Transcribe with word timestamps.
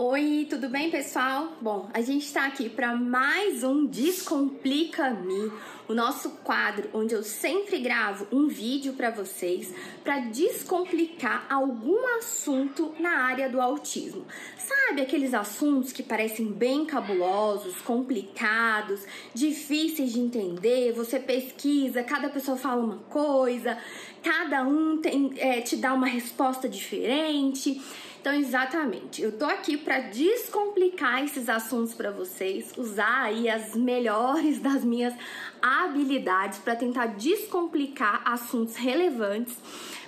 Oi, 0.00 0.46
tudo 0.50 0.68
bem, 0.68 0.90
pessoal? 0.90 1.56
Bom, 1.60 1.88
a 1.92 2.00
gente 2.00 2.24
está 2.24 2.46
aqui 2.46 2.68
para 2.68 2.94
mais 2.96 3.62
um 3.62 3.86
Descomplica-me, 3.86 5.52
o 5.88 5.94
nosso 5.94 6.30
quadro 6.44 6.88
onde 6.92 7.14
eu 7.14 7.22
sempre 7.22 7.78
gravo 7.78 8.26
um 8.30 8.46
vídeo 8.46 8.92
para 8.92 9.10
vocês 9.10 9.74
para 10.02 10.18
descomplicar 10.20 11.46
algum 11.48 11.98
assunto 12.16 12.94
na 12.98 13.24
área 13.24 13.48
do 13.48 13.60
autismo. 13.60 14.24
Sabe 14.56 15.02
aqueles 15.02 15.32
assuntos 15.34 15.92
que 15.92 16.02
parecem 16.02 16.46
bem 16.46 16.84
cabulosos, 16.84 17.80
complicados, 17.80 19.04
difíceis 19.34 20.12
de 20.12 20.20
entender? 20.20 20.92
Você 20.92 21.20
pesquisa, 21.20 22.02
cada 22.02 22.28
pessoa 22.28 22.56
fala 22.56 22.84
uma 22.84 22.98
coisa, 23.10 23.78
cada 24.22 24.62
um 24.62 24.98
tem, 24.98 25.32
é, 25.38 25.60
te 25.60 25.76
dá 25.76 25.92
uma 25.92 26.06
resposta 26.06 26.68
diferente. 26.68 27.80
Então, 28.20 28.34
exatamente, 28.34 29.22
eu 29.22 29.30
tô 29.30 29.44
aqui 29.44 29.76
para 29.76 30.00
descomplicar 30.00 31.22
esses 31.22 31.48
assuntos 31.48 31.94
para 31.94 32.10
vocês, 32.10 32.72
usar 32.76 33.22
aí 33.22 33.48
as 33.48 33.76
melhores 33.76 34.58
das 34.60 34.84
minhas 34.84 35.14
habilidades 35.62 36.58
para 36.58 36.74
tentar 36.74 37.06
descomplicar 37.06 38.22
assuntos 38.24 38.74
relevantes 38.76 39.56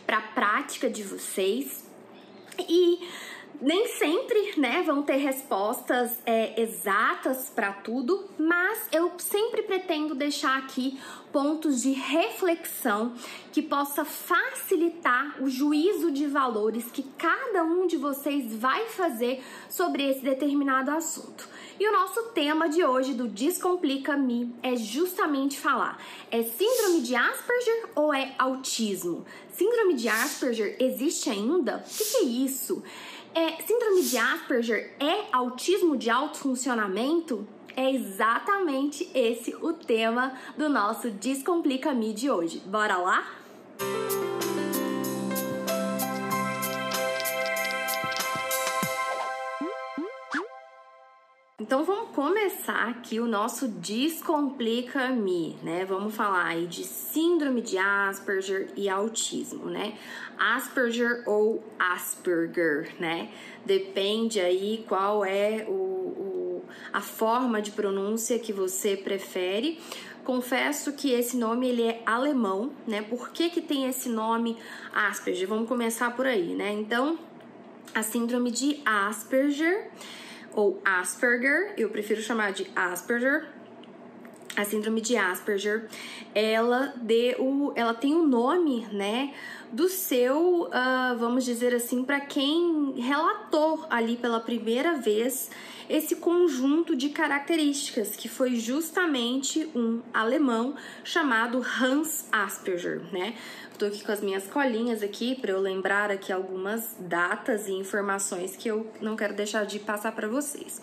para 0.04 0.18
a 0.18 0.22
prática 0.22 0.90
de 0.90 1.04
vocês. 1.04 1.88
E 2.58 2.98
nem 3.60 3.88
sempre, 3.88 4.54
né, 4.58 4.82
vão 4.82 5.02
ter 5.02 5.16
respostas 5.16 6.18
é, 6.24 6.60
exatas 6.60 7.50
para 7.54 7.72
tudo, 7.72 8.28
mas 8.38 8.88
eu 8.90 9.12
sempre 9.18 9.62
pretendo 9.62 10.14
deixar 10.14 10.58
aqui 10.58 10.98
pontos 11.30 11.82
de 11.82 11.92
reflexão 11.92 13.14
que 13.52 13.62
possa 13.62 14.04
facilitar 14.04 15.42
o 15.42 15.48
juízo 15.48 16.10
de 16.10 16.26
valores 16.26 16.86
que 16.90 17.02
cada 17.16 17.62
um 17.62 17.86
de 17.86 17.96
vocês 17.96 18.54
vai 18.54 18.86
fazer 18.86 19.42
sobre 19.68 20.08
esse 20.08 20.20
determinado 20.20 20.90
assunto. 20.90 21.48
E 21.78 21.88
o 21.88 21.92
nosso 21.92 22.24
tema 22.34 22.68
de 22.68 22.84
hoje 22.84 23.14
do 23.14 23.26
Descomplica 23.26 24.16
Me 24.16 24.54
é 24.62 24.76
justamente 24.76 25.58
falar: 25.58 25.98
é 26.30 26.42
síndrome 26.42 27.00
de 27.00 27.14
Asperger 27.14 27.88
ou 27.94 28.12
é 28.12 28.34
autismo? 28.38 29.24
Síndrome 29.52 29.94
de 29.94 30.08
Asperger 30.08 30.76
existe 30.78 31.30
ainda? 31.30 31.76
O 31.78 31.82
que, 31.82 32.04
que 32.04 32.16
é 32.18 32.22
isso? 32.22 32.82
É, 33.34 33.62
síndrome 33.62 34.02
de 34.02 34.18
Asperger 34.18 34.92
é 34.98 35.26
autismo 35.32 35.96
de 35.96 36.10
alto 36.10 36.38
funcionamento? 36.38 37.46
É 37.76 37.90
exatamente 37.90 39.08
esse 39.14 39.54
o 39.54 39.72
tema 39.72 40.32
do 40.56 40.68
nosso 40.68 41.10
Descomplica 41.10 41.94
Me 41.94 42.12
de 42.12 42.28
hoje. 42.28 42.60
Bora 42.66 42.96
lá? 42.96 43.24
Então 51.70 51.84
vamos 51.84 52.10
começar 52.16 52.88
aqui 52.88 53.20
o 53.20 53.28
nosso 53.28 53.68
Descomplica-me, 53.68 55.56
né? 55.62 55.84
Vamos 55.84 56.16
falar 56.16 56.46
aí 56.46 56.66
de 56.66 56.82
síndrome 56.82 57.62
de 57.62 57.78
Asperger 57.78 58.70
e 58.76 58.88
autismo, 58.88 59.66
né? 59.66 59.96
Asperger 60.36 61.22
ou 61.26 61.62
Asperger, 61.78 62.92
né? 62.98 63.30
Depende 63.64 64.40
aí 64.40 64.84
qual 64.88 65.24
é 65.24 65.64
o, 65.68 65.72
o 65.72 66.64
a 66.92 67.00
forma 67.00 67.62
de 67.62 67.70
pronúncia 67.70 68.36
que 68.36 68.52
você 68.52 68.96
prefere. 68.96 69.78
Confesso 70.24 70.92
que 70.94 71.12
esse 71.12 71.36
nome 71.36 71.68
ele 71.68 71.84
é 71.84 72.02
alemão, 72.04 72.72
né? 72.84 73.00
Por 73.00 73.30
que, 73.30 73.48
que 73.48 73.60
tem 73.60 73.86
esse 73.86 74.08
nome 74.08 74.58
Asperger? 74.92 75.46
Vamos 75.46 75.68
começar 75.68 76.16
por 76.16 76.26
aí, 76.26 76.52
né? 76.52 76.72
Então, 76.72 77.16
a 77.94 78.02
síndrome 78.02 78.50
de 78.50 78.82
Asperger 78.84 79.88
ou 80.54 80.80
Asperger, 80.84 81.74
eu 81.76 81.88
prefiro 81.90 82.20
chamar 82.20 82.52
de 82.52 82.70
Asperger. 82.74 83.46
A 84.60 84.64
síndrome 84.66 85.00
de 85.00 85.16
Asperger, 85.16 85.88
ela 86.34 86.92
deu, 86.96 87.72
ela 87.74 87.94
tem 87.94 88.12
o 88.12 88.18
um 88.18 88.26
nome, 88.26 88.86
né, 88.92 89.32
do 89.72 89.88
seu, 89.88 90.64
uh, 90.64 91.18
vamos 91.18 91.46
dizer 91.46 91.74
assim, 91.74 92.04
para 92.04 92.20
quem 92.20 92.92
relatou 93.00 93.86
ali 93.88 94.18
pela 94.18 94.38
primeira 94.38 94.98
vez 94.98 95.50
esse 95.88 96.16
conjunto 96.16 96.94
de 96.94 97.08
características, 97.08 98.14
que 98.14 98.28
foi 98.28 98.56
justamente 98.56 99.66
um 99.74 100.02
alemão 100.12 100.74
chamado 101.02 101.64
Hans 101.80 102.28
Asperger, 102.30 103.00
né? 103.10 103.36
Tô 103.78 103.86
aqui 103.86 104.04
com 104.04 104.12
as 104.12 104.20
minhas 104.20 104.46
colinhas 104.46 105.02
aqui 105.02 105.36
para 105.40 105.52
eu 105.52 105.58
lembrar 105.58 106.10
aqui 106.10 106.30
algumas 106.30 106.94
datas 107.00 107.66
e 107.66 107.72
informações 107.72 108.56
que 108.56 108.68
eu 108.68 108.86
não 109.00 109.16
quero 109.16 109.32
deixar 109.32 109.64
de 109.64 109.78
passar 109.78 110.12
para 110.12 110.28
vocês. 110.28 110.82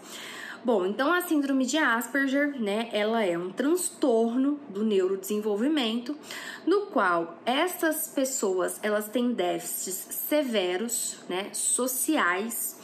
Bom, 0.63 0.85
então 0.85 1.13
a 1.13 1.21
síndrome 1.21 1.65
de 1.65 1.77
Asperger, 1.77 2.59
né, 2.59 2.89
ela 2.91 3.23
é 3.23 3.37
um 3.37 3.49
transtorno 3.49 4.59
do 4.69 4.83
neurodesenvolvimento, 4.83 6.17
no 6.65 6.87
qual 6.87 7.39
essas 7.45 8.07
pessoas, 8.07 8.79
elas 8.83 9.07
têm 9.07 9.31
déficits 9.31 10.15
severos, 10.15 11.19
né, 11.29 11.49
sociais, 11.53 12.77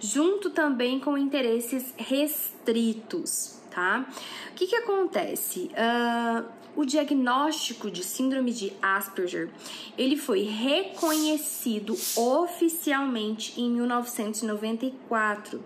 junto 0.00 0.50
também 0.50 0.98
com 0.98 1.16
interesses 1.16 1.94
restritos, 1.96 3.60
tá? 3.70 4.06
O 4.50 4.54
que 4.54 4.66
que 4.66 4.76
acontece? 4.76 5.70
Uh, 5.70 6.61
o 6.76 6.84
diagnóstico 6.84 7.90
de 7.90 8.02
síndrome 8.02 8.52
de 8.52 8.72
Asperger, 8.80 9.50
ele 9.96 10.16
foi 10.16 10.42
reconhecido 10.42 11.96
oficialmente 12.16 13.60
em 13.60 13.70
1994 13.70 15.62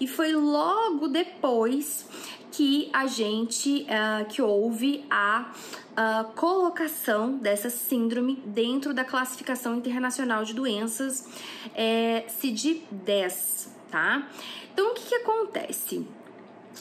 e 0.00 0.06
foi 0.06 0.32
logo 0.32 1.08
depois 1.08 2.06
que 2.50 2.88
a 2.92 3.06
gente, 3.06 3.84
uh, 3.84 4.24
que 4.26 4.40
houve 4.40 5.04
a 5.10 5.50
uh, 5.90 6.32
colocação 6.34 7.36
dessa 7.36 7.68
síndrome 7.68 8.36
dentro 8.46 8.94
da 8.94 9.04
classificação 9.04 9.74
internacional 9.74 10.44
de 10.44 10.54
doenças 10.54 11.26
é, 11.74 12.24
CID-10, 12.28 13.68
tá? 13.90 14.28
Então, 14.72 14.92
o 14.92 14.94
que, 14.94 15.06
que 15.06 15.14
acontece? 15.16 16.06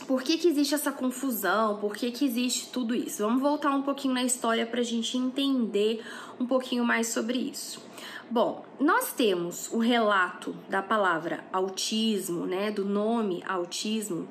Por 0.07 0.21
que, 0.21 0.37
que 0.37 0.47
existe 0.47 0.75
essa 0.75 0.91
confusão? 0.91 1.77
Por 1.77 1.95
que, 1.95 2.11
que 2.11 2.25
existe 2.25 2.69
tudo 2.69 2.93
isso? 2.93 3.23
Vamos 3.23 3.41
voltar 3.41 3.71
um 3.71 3.81
pouquinho 3.81 4.13
na 4.13 4.23
história 4.23 4.65
para 4.65 4.81
a 4.81 4.83
gente 4.83 5.17
entender 5.17 6.03
um 6.39 6.45
pouquinho 6.45 6.83
mais 6.83 7.07
sobre 7.07 7.37
isso. 7.37 7.81
Bom, 8.29 8.65
nós 8.79 9.13
temos 9.13 9.71
o 9.71 9.77
relato 9.77 10.53
da 10.67 10.81
palavra 10.81 11.45
autismo, 11.53 12.45
né, 12.45 12.69
do 12.71 12.83
nome 12.83 13.41
autismo, 13.47 14.27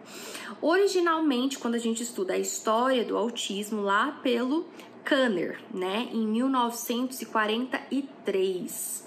originalmente 0.61 1.59
quando 1.59 1.77
a 1.77 1.79
gente 1.79 2.03
estuda 2.03 2.35
a 2.35 2.39
história 2.39 3.03
do 3.05 3.17
autismo 3.17 3.81
lá 3.83 4.19
pelo 4.23 4.67
Kanner, 5.05 5.61
né, 5.73 6.09
em 6.13 6.27
1943. 6.27 9.03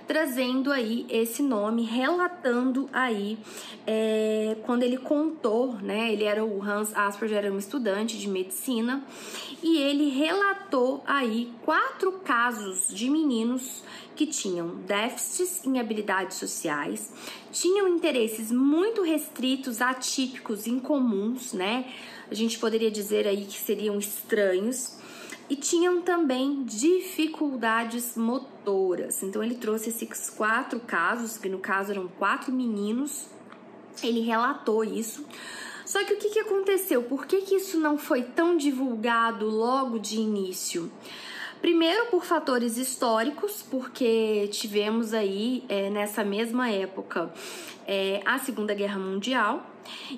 trazendo 0.07 0.71
aí 0.71 1.05
esse 1.09 1.41
nome, 1.41 1.83
relatando 1.83 2.89
aí 2.91 3.37
é, 3.87 4.57
quando 4.63 4.83
ele 4.83 4.97
contou, 4.97 5.75
né? 5.75 6.11
Ele 6.11 6.23
era 6.23 6.43
o 6.43 6.61
Hans 6.61 6.95
Asperger, 6.95 7.37
era 7.37 7.51
um 7.51 7.57
estudante 7.57 8.17
de 8.17 8.27
medicina 8.27 9.03
e 9.61 9.77
ele 9.77 10.09
relatou 10.09 11.03
aí 11.05 11.51
quatro 11.63 12.11
casos 12.23 12.87
de 12.89 13.09
meninos 13.09 13.83
que 14.15 14.27
tinham 14.27 14.75
déficits 14.87 15.65
em 15.65 15.79
habilidades 15.79 16.37
sociais, 16.37 17.11
tinham 17.51 17.87
interesses 17.87 18.51
muito 18.51 19.01
restritos, 19.01 19.81
atípicos, 19.81 20.67
incomuns, 20.67 21.53
né? 21.53 21.85
A 22.33 22.35
gente 22.35 22.57
poderia 22.57 22.89
dizer 22.89 23.27
aí 23.27 23.45
que 23.45 23.59
seriam 23.59 23.99
estranhos 23.99 24.97
e 25.47 25.55
tinham 25.55 26.01
também 26.01 26.63
dificuldades 26.63 28.17
motoras. 28.17 29.21
Então 29.21 29.43
ele 29.43 29.53
trouxe 29.53 29.89
esses 29.89 30.31
quatro 30.31 30.79
casos, 30.79 31.37
que 31.37 31.47
no 31.47 31.59
caso 31.59 31.91
eram 31.91 32.07
quatro 32.07 32.51
meninos, 32.51 33.27
ele 34.01 34.21
relatou 34.21 34.83
isso. 34.83 35.23
Só 35.85 36.03
que 36.03 36.15
o 36.15 36.17
que, 36.17 36.31
que 36.31 36.39
aconteceu? 36.39 37.03
Por 37.03 37.27
que, 37.27 37.41
que 37.41 37.53
isso 37.53 37.79
não 37.79 37.99
foi 37.99 38.23
tão 38.23 38.57
divulgado 38.57 39.47
logo 39.47 39.99
de 39.99 40.17
início? 40.17 40.91
Primeiro, 41.61 42.07
por 42.07 42.25
fatores 42.25 42.77
históricos, 42.77 43.63
porque 43.69 44.49
tivemos 44.51 45.13
aí 45.13 45.63
é, 45.69 45.87
nessa 45.91 46.23
mesma 46.23 46.67
época 46.71 47.31
é, 47.85 48.23
a 48.25 48.39
Segunda 48.39 48.73
Guerra 48.73 48.97
Mundial 48.97 49.69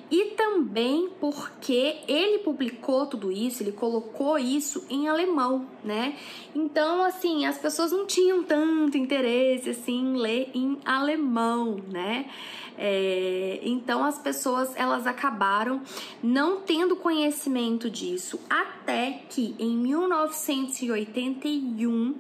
e 0.09 0.31
também 0.31 1.09
porque 1.19 1.97
ele 2.07 2.39
publicou 2.39 3.05
tudo 3.05 3.31
isso, 3.31 3.63
ele 3.63 3.71
colocou 3.71 4.37
isso 4.37 4.85
em 4.89 5.07
alemão, 5.07 5.67
né? 5.83 6.17
Então, 6.53 7.03
assim, 7.03 7.45
as 7.45 7.57
pessoas 7.57 7.91
não 7.91 8.05
tinham 8.05 8.43
tanto 8.43 8.97
interesse 8.97 9.71
assim 9.71 9.99
em 9.99 10.17
ler 10.17 10.51
em 10.53 10.77
alemão, 10.85 11.77
né? 11.91 12.29
É, 12.77 13.61
então 13.63 14.03
as 14.03 14.19
pessoas 14.19 14.75
elas 14.75 15.07
acabaram 15.07 15.81
não 16.21 16.59
tendo 16.59 16.97
conhecimento 16.97 17.89
disso 17.89 18.37
até 18.49 19.21
que 19.29 19.55
em 19.57 19.77
1981 19.77 22.15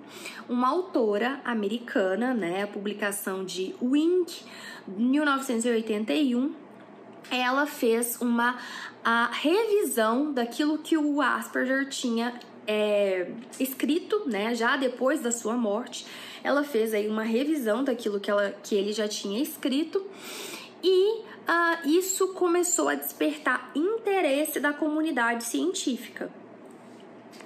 uma 0.47 0.69
autora 0.69 1.41
americana, 1.43 2.33
né, 2.33 2.63
a 2.63 2.67
publicação 2.67 3.43
de 3.43 3.75
Wink, 3.81 4.45
1981 4.87 6.53
ela 7.31 7.65
fez 7.65 8.19
uma 8.21 8.57
a 9.03 9.29
revisão 9.31 10.33
daquilo 10.33 10.79
que 10.79 10.97
o 10.97 11.21
Asperger 11.21 11.87
tinha 11.89 12.39
é, 12.65 13.29
escrito, 13.59 14.23
né, 14.27 14.55
já 14.55 14.75
depois 14.77 15.21
da 15.21 15.31
sua 15.31 15.55
morte. 15.55 16.07
Ela 16.43 16.63
fez 16.63 16.91
aí 16.91 17.07
uma 17.07 17.23
revisão 17.23 17.83
daquilo 17.83 18.19
que, 18.19 18.31
ela, 18.31 18.55
que 18.63 18.73
ele 18.73 18.93
já 18.93 19.07
tinha 19.07 19.39
escrito 19.39 20.03
e 20.83 21.19
uh, 21.19 21.87
isso 21.87 22.29
começou 22.29 22.89
a 22.89 22.95
despertar 22.95 23.71
interesse 23.75 24.59
da 24.59 24.73
comunidade 24.73 25.43
científica. 25.43 26.31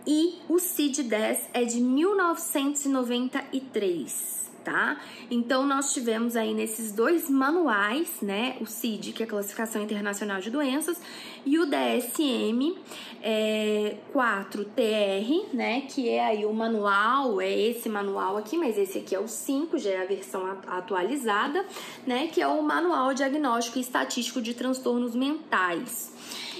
e 0.06 0.38
o 0.48 0.56
CID-10 0.56 1.38
é 1.52 1.64
de 1.64 1.80
1993 1.80 4.38
tá? 4.68 4.98
Então 5.30 5.66
nós 5.66 5.94
tivemos 5.94 6.36
aí 6.36 6.52
nesses 6.52 6.92
dois 6.92 7.30
manuais, 7.30 8.20
né, 8.20 8.56
o 8.60 8.66
CID, 8.66 9.12
que 9.12 9.22
é 9.22 9.26
a 9.26 9.28
Classificação 9.28 9.82
Internacional 9.82 10.40
de 10.40 10.50
Doenças, 10.50 11.00
e 11.46 11.58
o 11.58 11.64
DSM 11.64 12.76
é, 13.22 13.96
4TR, 14.12 15.54
né, 15.54 15.82
que 15.82 16.08
é 16.08 16.24
aí 16.24 16.44
o 16.44 16.52
manual, 16.52 17.40
é 17.40 17.50
esse 17.50 17.88
manual 17.88 18.36
aqui, 18.36 18.58
mas 18.58 18.76
esse 18.76 18.98
aqui 18.98 19.14
é 19.14 19.20
o 19.20 19.28
5, 19.28 19.78
já 19.78 19.90
é 19.90 20.02
a 20.02 20.06
versão 20.06 20.46
atualizada, 20.66 21.64
né, 22.06 22.26
que 22.26 22.40
é 22.40 22.46
o 22.46 22.62
Manual 22.62 23.14
Diagnóstico 23.14 23.78
e 23.78 23.80
Estatístico 23.80 24.42
de 24.42 24.52
Transtornos 24.52 25.14
Mentais. 25.14 26.12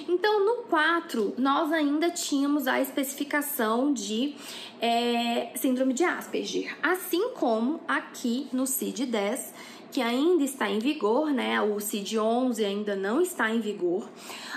Então, 0.08 0.42
no 0.42 0.62
4, 0.62 1.34
nós 1.36 1.70
ainda 1.70 2.10
tínhamos 2.10 2.66
a 2.66 2.80
especificação 2.80 3.92
de 3.92 4.34
é, 4.80 5.52
síndrome 5.54 5.92
de 5.92 6.02
Asperger, 6.02 6.74
assim 6.82 7.30
como 7.34 7.78
aqui 7.86 8.48
no 8.50 8.64
CID-10, 8.64 9.52
que 9.92 10.00
ainda 10.00 10.42
está 10.44 10.70
em 10.70 10.78
vigor, 10.78 11.30
né? 11.30 11.60
O 11.60 11.76
CID-11 11.76 12.64
ainda 12.64 12.96
não 12.96 13.20
está 13.20 13.50
em 13.50 13.60
vigor. 13.60 14.08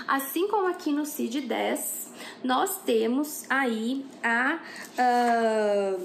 Assim 0.08 0.48
como 0.48 0.66
aqui 0.68 0.90
no 0.90 1.02
CID-10, 1.02 2.08
nós 2.42 2.78
temos 2.82 3.44
aí 3.50 4.06
a, 4.22 4.58
a, 4.96 5.96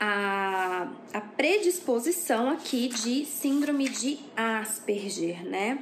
a, 0.00 0.88
a 1.14 1.20
predisposição 1.20 2.50
aqui 2.50 2.88
de 2.88 3.24
síndrome 3.24 3.88
de 3.88 4.18
Asperger, 4.36 5.46
né? 5.46 5.78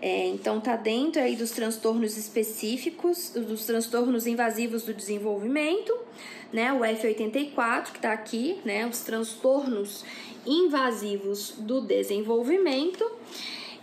É, 0.00 0.26
então, 0.26 0.60
tá 0.60 0.76
dentro 0.76 1.20
aí 1.20 1.34
dos 1.34 1.50
transtornos 1.50 2.16
específicos, 2.16 3.30
dos 3.30 3.66
transtornos 3.66 4.26
invasivos 4.26 4.84
do 4.84 4.94
desenvolvimento, 4.94 5.96
né? 6.52 6.72
O 6.72 6.80
F84 6.80 7.92
que 7.92 8.00
tá 8.00 8.12
aqui, 8.12 8.58
né? 8.64 8.86
Os 8.86 9.00
transtornos 9.00 10.04
invasivos 10.46 11.54
do 11.58 11.80
desenvolvimento. 11.80 13.04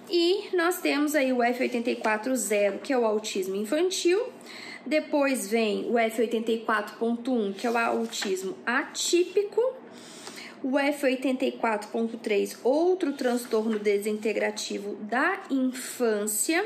E 0.09 0.55
nós 0.55 0.79
temos 0.79 1.15
aí 1.15 1.33
o 1.33 1.37
F84.0, 1.37 2.79
que 2.79 2.93
é 2.93 2.97
o 2.97 3.05
autismo 3.05 3.55
infantil. 3.55 4.21
Depois 4.85 5.49
vem 5.49 5.85
o 5.89 5.93
F84.1, 5.93 7.55
que 7.55 7.65
é 7.65 7.71
o 7.71 7.77
autismo 7.77 8.55
atípico 8.65 9.61
o 10.65 10.71
F84.3, 10.71 12.57
outro 12.63 13.13
transtorno 13.13 13.77
desintegrativo 13.77 14.95
da 14.95 15.43
infância, 15.51 16.65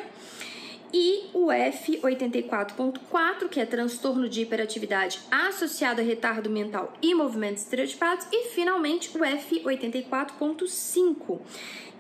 e 0.94 1.25
o 1.34 1.48
F84.4, 1.48 3.50
que 3.50 3.60
é 3.60 3.66
transtorno 3.66 4.30
de 4.30 4.44
hiperatividade 4.44 5.19
associado 5.30 6.00
a 6.00 6.04
retardo 6.04 6.50
mental 6.50 6.94
e 7.01 7.13
movimentos 7.13 7.63
estereotipados, 7.63 8.25
e 8.31 8.51
finalmente 8.51 9.10
o 9.18 9.19
F84.5, 9.19 11.42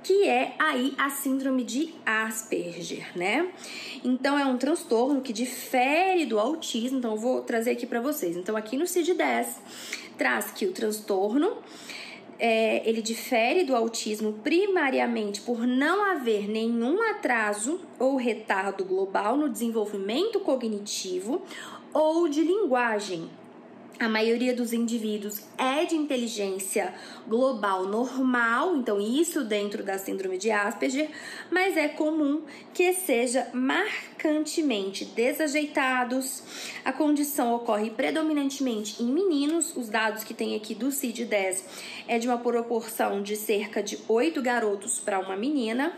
que 0.03 0.27
é 0.27 0.55
aí 0.57 0.93
a 0.97 1.09
síndrome 1.09 1.63
de 1.63 1.93
Asperger, 2.05 3.17
né? 3.17 3.51
Então 4.03 4.37
é 4.37 4.45
um 4.45 4.57
transtorno 4.57 5.21
que 5.21 5.33
difere 5.33 6.25
do 6.25 6.39
autismo, 6.39 6.99
então 6.99 7.11
eu 7.11 7.17
vou 7.17 7.41
trazer 7.41 7.71
aqui 7.71 7.85
para 7.85 8.01
vocês. 8.01 8.35
Então 8.35 8.55
aqui 8.55 8.77
no 8.77 8.85
CID-10 8.85 9.47
traz 10.17 10.51
que 10.51 10.65
o 10.65 10.71
transtorno 10.71 11.57
é, 12.39 12.87
ele 12.89 13.01
difere 13.01 13.63
do 13.63 13.75
autismo 13.75 14.33
primariamente 14.41 15.41
por 15.41 15.67
não 15.67 16.09
haver 16.09 16.47
nenhum 16.47 17.01
atraso 17.11 17.81
ou 17.99 18.15
retardo 18.15 18.85
global 18.85 19.35
no 19.35 19.49
desenvolvimento 19.49 20.39
cognitivo 20.39 21.41
ou 21.93 22.29
de 22.29 22.41
linguagem, 22.41 23.29
a 23.99 24.07
maioria 24.07 24.53
dos 24.53 24.71
indivíduos 24.71 25.41
é 25.57 25.83
de 25.83 25.95
inteligência 25.95 26.93
global 27.27 27.85
normal, 27.85 28.77
então 28.77 28.99
isso 28.99 29.43
dentro 29.43 29.83
da 29.83 29.97
síndrome 29.97 30.37
de 30.37 30.51
Asperger, 30.51 31.09
mas 31.51 31.75
é 31.75 31.89
comum 31.89 32.41
que 32.73 32.93
seja 32.93 33.49
marcantemente 33.53 35.03
desajeitados. 35.03 36.43
A 36.85 36.93
condição 36.93 37.53
ocorre 37.53 37.89
predominantemente 37.89 39.03
em 39.03 39.07
meninos, 39.07 39.75
os 39.75 39.89
dados 39.89 40.23
que 40.23 40.33
tem 40.33 40.55
aqui 40.55 40.73
do 40.73 40.91
CID-10 40.91 41.63
é 42.07 42.17
de 42.17 42.27
uma 42.27 42.37
proporção 42.37 43.21
de 43.21 43.35
cerca 43.35 43.83
de 43.83 43.99
8 44.07 44.41
garotos 44.41 44.99
para 44.99 45.19
uma 45.19 45.35
menina. 45.35 45.93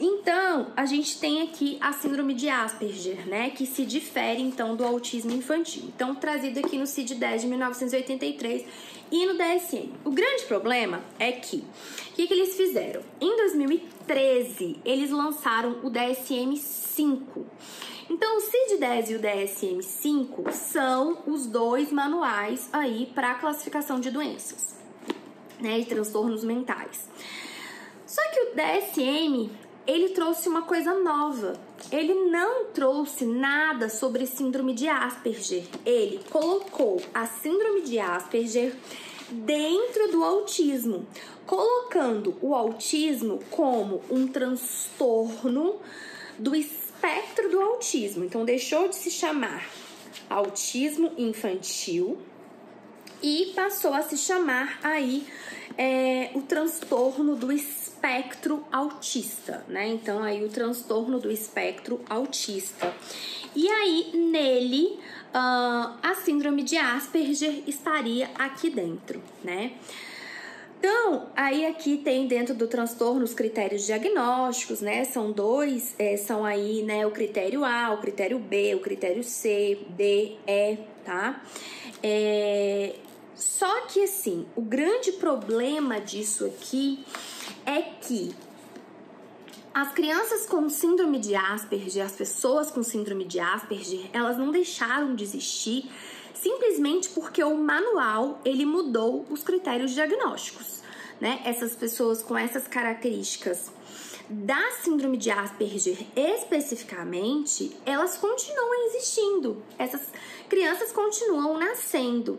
Então, 0.00 0.72
a 0.76 0.86
gente 0.86 1.18
tem 1.18 1.42
aqui 1.42 1.76
a 1.80 1.92
síndrome 1.92 2.34
de 2.34 2.48
Asperger, 2.48 3.26
né? 3.28 3.50
Que 3.50 3.66
se 3.66 3.84
difere 3.84 4.42
então 4.42 4.76
do 4.76 4.84
autismo 4.84 5.32
infantil. 5.32 5.84
Então, 5.88 6.14
trazido 6.14 6.60
aqui 6.60 6.78
no 6.78 6.84
CID-10 6.84 7.40
de 7.40 7.46
1983 7.48 8.64
e 9.10 9.26
no 9.26 9.34
DSM. 9.34 9.90
O 10.04 10.10
grande 10.10 10.44
problema 10.44 11.02
é 11.18 11.32
que 11.32 11.64
o 12.10 12.14
que, 12.14 12.26
que 12.26 12.34
eles 12.34 12.56
fizeram? 12.56 13.02
Em 13.20 13.36
2013, 13.36 14.80
eles 14.84 15.10
lançaram 15.10 15.78
o 15.82 15.90
DSM-5. 15.90 17.20
Então, 18.10 18.38
o 18.38 18.40
CID-10 18.40 19.10
e 19.10 19.14
o 19.14 19.20
DSM-5 19.20 20.52
são 20.52 21.18
os 21.26 21.46
dois 21.46 21.92
manuais 21.92 22.68
aí 22.72 23.10
para 23.14 23.34
classificação 23.34 24.00
de 24.00 24.10
doenças, 24.10 24.76
né, 25.60 25.78
e 25.78 25.84
transtornos 25.84 26.42
mentais. 26.42 27.08
Só 28.08 28.22
que 28.30 28.40
o 28.40 28.54
DSM, 28.54 29.50
ele 29.86 30.08
trouxe 30.14 30.48
uma 30.48 30.62
coisa 30.62 30.94
nova. 30.94 31.60
Ele 31.92 32.14
não 32.30 32.64
trouxe 32.72 33.26
nada 33.26 33.90
sobre 33.90 34.26
síndrome 34.26 34.72
de 34.72 34.88
Asperger. 34.88 35.66
Ele 35.84 36.18
colocou 36.30 37.02
a 37.12 37.26
síndrome 37.26 37.82
de 37.82 37.98
Asperger 37.98 38.74
dentro 39.30 40.10
do 40.10 40.24
autismo, 40.24 41.06
colocando 41.44 42.34
o 42.40 42.54
autismo 42.54 43.40
como 43.50 44.00
um 44.10 44.26
transtorno 44.26 45.76
do 46.38 46.56
espectro 46.56 47.50
do 47.50 47.60
autismo. 47.60 48.24
Então 48.24 48.42
deixou 48.42 48.88
de 48.88 48.96
se 48.96 49.10
chamar 49.10 49.68
autismo 50.30 51.12
infantil 51.18 52.16
e 53.22 53.52
passou 53.54 53.92
a 53.92 54.00
se 54.00 54.16
chamar 54.16 54.80
aí 54.82 55.26
é, 55.76 56.30
o 56.34 56.40
transtorno 56.40 57.36
do 57.36 57.52
espectro 57.52 57.87
espectro 57.98 58.64
autista, 58.70 59.64
né? 59.68 59.88
Então 59.88 60.22
aí 60.22 60.44
o 60.44 60.48
transtorno 60.48 61.18
do 61.18 61.30
espectro 61.30 62.00
autista. 62.08 62.94
E 63.56 63.68
aí 63.68 64.12
nele 64.14 65.00
uh, 65.30 65.98
a 66.00 66.14
síndrome 66.24 66.62
de 66.62 66.76
Asperger 66.76 67.64
estaria 67.66 68.30
aqui 68.38 68.70
dentro, 68.70 69.20
né? 69.42 69.72
Então, 70.78 71.26
aí 71.34 71.66
aqui 71.66 71.96
tem 71.96 72.28
dentro 72.28 72.54
do 72.54 72.68
transtorno 72.68 73.24
os 73.24 73.34
critérios 73.34 73.84
diagnósticos, 73.84 74.80
né? 74.80 75.04
São 75.04 75.32
dois, 75.32 75.92
é, 75.98 76.16
são 76.16 76.44
aí, 76.44 76.84
né, 76.84 77.04
o 77.04 77.10
critério 77.10 77.64
A, 77.64 77.92
o 77.92 77.98
critério 78.00 78.38
B, 78.38 78.76
o 78.76 78.80
critério 78.80 79.24
C, 79.24 79.76
D, 79.88 80.36
E, 80.46 80.78
tá? 81.04 81.42
É, 82.00 82.94
só 83.34 83.80
que 83.86 84.04
assim, 84.04 84.46
o 84.54 84.60
grande 84.60 85.10
problema 85.12 86.00
disso 86.00 86.46
aqui 86.46 87.04
é 87.68 87.82
que 88.00 88.34
as 89.74 89.92
crianças 89.92 90.46
com 90.46 90.68
síndrome 90.70 91.18
de 91.18 91.34
Asperger, 91.34 92.04
as 92.04 92.12
pessoas 92.12 92.70
com 92.70 92.82
síndrome 92.82 93.26
de 93.26 93.38
Asperger, 93.38 94.08
elas 94.12 94.38
não 94.38 94.50
deixaram 94.50 95.14
de 95.14 95.22
existir 95.22 95.90
simplesmente 96.34 97.10
porque 97.10 97.44
o 97.44 97.56
manual 97.56 98.40
ele 98.44 98.64
mudou 98.64 99.26
os 99.28 99.42
critérios 99.42 99.92
diagnósticos, 99.92 100.82
né? 101.20 101.42
Essas 101.44 101.76
pessoas 101.76 102.22
com 102.22 102.36
essas 102.36 102.66
características 102.66 103.70
da 104.28 104.70
síndrome 104.82 105.16
de 105.16 105.30
Asperger 105.30 106.06
especificamente, 106.14 107.74
elas 107.86 108.16
continuam 108.18 108.86
existindo. 108.86 109.62
Essas 109.78 110.02
crianças 110.48 110.92
continuam 110.92 111.58
nascendo. 111.58 112.38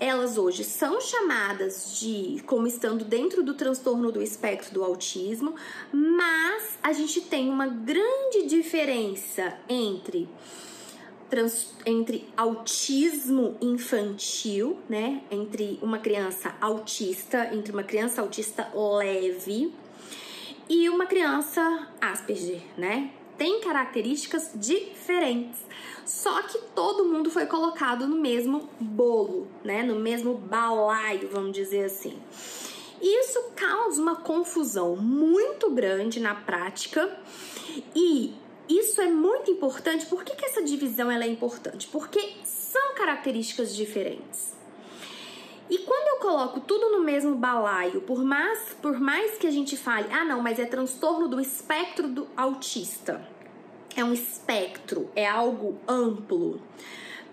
Elas 0.00 0.38
hoje 0.38 0.64
são 0.64 1.00
chamadas 1.00 1.98
de 1.98 2.42
como 2.46 2.66
estando 2.66 3.04
dentro 3.04 3.42
do 3.42 3.54
transtorno 3.54 4.10
do 4.10 4.22
espectro 4.22 4.72
do 4.72 4.82
autismo, 4.82 5.54
mas 5.92 6.78
a 6.82 6.92
gente 6.92 7.20
tem 7.20 7.48
uma 7.50 7.66
grande 7.66 8.46
diferença 8.46 9.58
entre 9.68 10.28
Trans, 11.28 11.74
entre 11.84 12.26
autismo 12.34 13.54
infantil, 13.60 14.78
né? 14.88 15.22
Entre 15.30 15.78
uma 15.82 15.98
criança 15.98 16.54
autista, 16.58 17.54
entre 17.54 17.70
uma 17.70 17.82
criança 17.82 18.22
autista 18.22 18.72
leve 18.74 19.74
e 20.68 20.88
uma 20.88 21.06
criança 21.06 21.88
Asperger, 22.00 22.62
né? 22.76 23.10
Tem 23.36 23.60
características 23.60 24.50
diferentes. 24.54 25.60
Só 26.04 26.42
que 26.42 26.58
todo 26.74 27.04
mundo 27.04 27.30
foi 27.30 27.46
colocado 27.46 28.06
no 28.06 28.16
mesmo 28.16 28.68
bolo, 28.80 29.46
né? 29.64 29.82
No 29.82 29.96
mesmo 29.96 30.34
balaio, 30.34 31.28
vamos 31.30 31.52
dizer 31.52 31.84
assim. 31.84 32.18
Isso 33.00 33.40
causa 33.54 34.02
uma 34.02 34.16
confusão 34.16 34.96
muito 34.96 35.70
grande 35.70 36.18
na 36.18 36.34
prática 36.34 37.16
e 37.94 38.34
isso 38.68 39.00
é 39.00 39.06
muito 39.06 39.50
importante. 39.50 40.06
Por 40.06 40.24
que, 40.24 40.34
que 40.34 40.44
essa 40.44 40.62
divisão 40.62 41.10
ela 41.10 41.24
é 41.24 41.28
importante? 41.28 41.86
Porque 41.86 42.32
são 42.44 42.94
características 42.94 43.74
diferentes. 43.74 44.57
E 45.70 45.78
quando 45.78 46.16
eu 46.16 46.20
coloco 46.20 46.60
tudo 46.60 46.90
no 46.90 47.00
mesmo 47.02 47.34
balaio, 47.34 48.00
por 48.00 48.24
mais, 48.24 48.74
por 48.80 48.98
mais 48.98 49.36
que 49.36 49.46
a 49.46 49.50
gente 49.50 49.76
fale, 49.76 50.10
ah, 50.12 50.24
não, 50.24 50.42
mas 50.42 50.58
é 50.58 50.64
transtorno 50.64 51.28
do 51.28 51.40
espectro 51.40 52.08
do 52.08 52.26
autista. 52.36 53.26
É 53.94 54.02
um 54.02 54.12
espectro, 54.12 55.10
é 55.14 55.26
algo 55.26 55.78
amplo. 55.86 56.62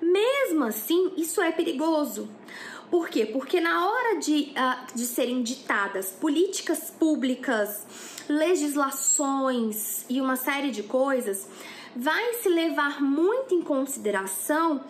Mesmo 0.01 0.65
assim, 0.65 1.13
isso 1.15 1.42
é 1.42 1.51
perigoso. 1.51 2.30
Por 2.92 3.10
quê? 3.10 3.25
Porque 3.25 3.60
na 3.60 3.89
hora 3.89 4.20
de, 4.20 4.51
uh, 4.51 4.96
de 4.96 5.06
serem 5.06 5.42
ditadas 5.42 6.12
políticas 6.12 6.92
públicas, 6.92 7.86
legislações 8.27 10.06
e 10.10 10.20
uma 10.20 10.36
série 10.36 10.72
de 10.72 10.84
coisas, 10.84 11.48
vai 11.96 12.34
se 12.36 12.50
levar 12.50 13.01
muito 13.01 13.56
em 13.56 13.62
consideração 13.62 14.84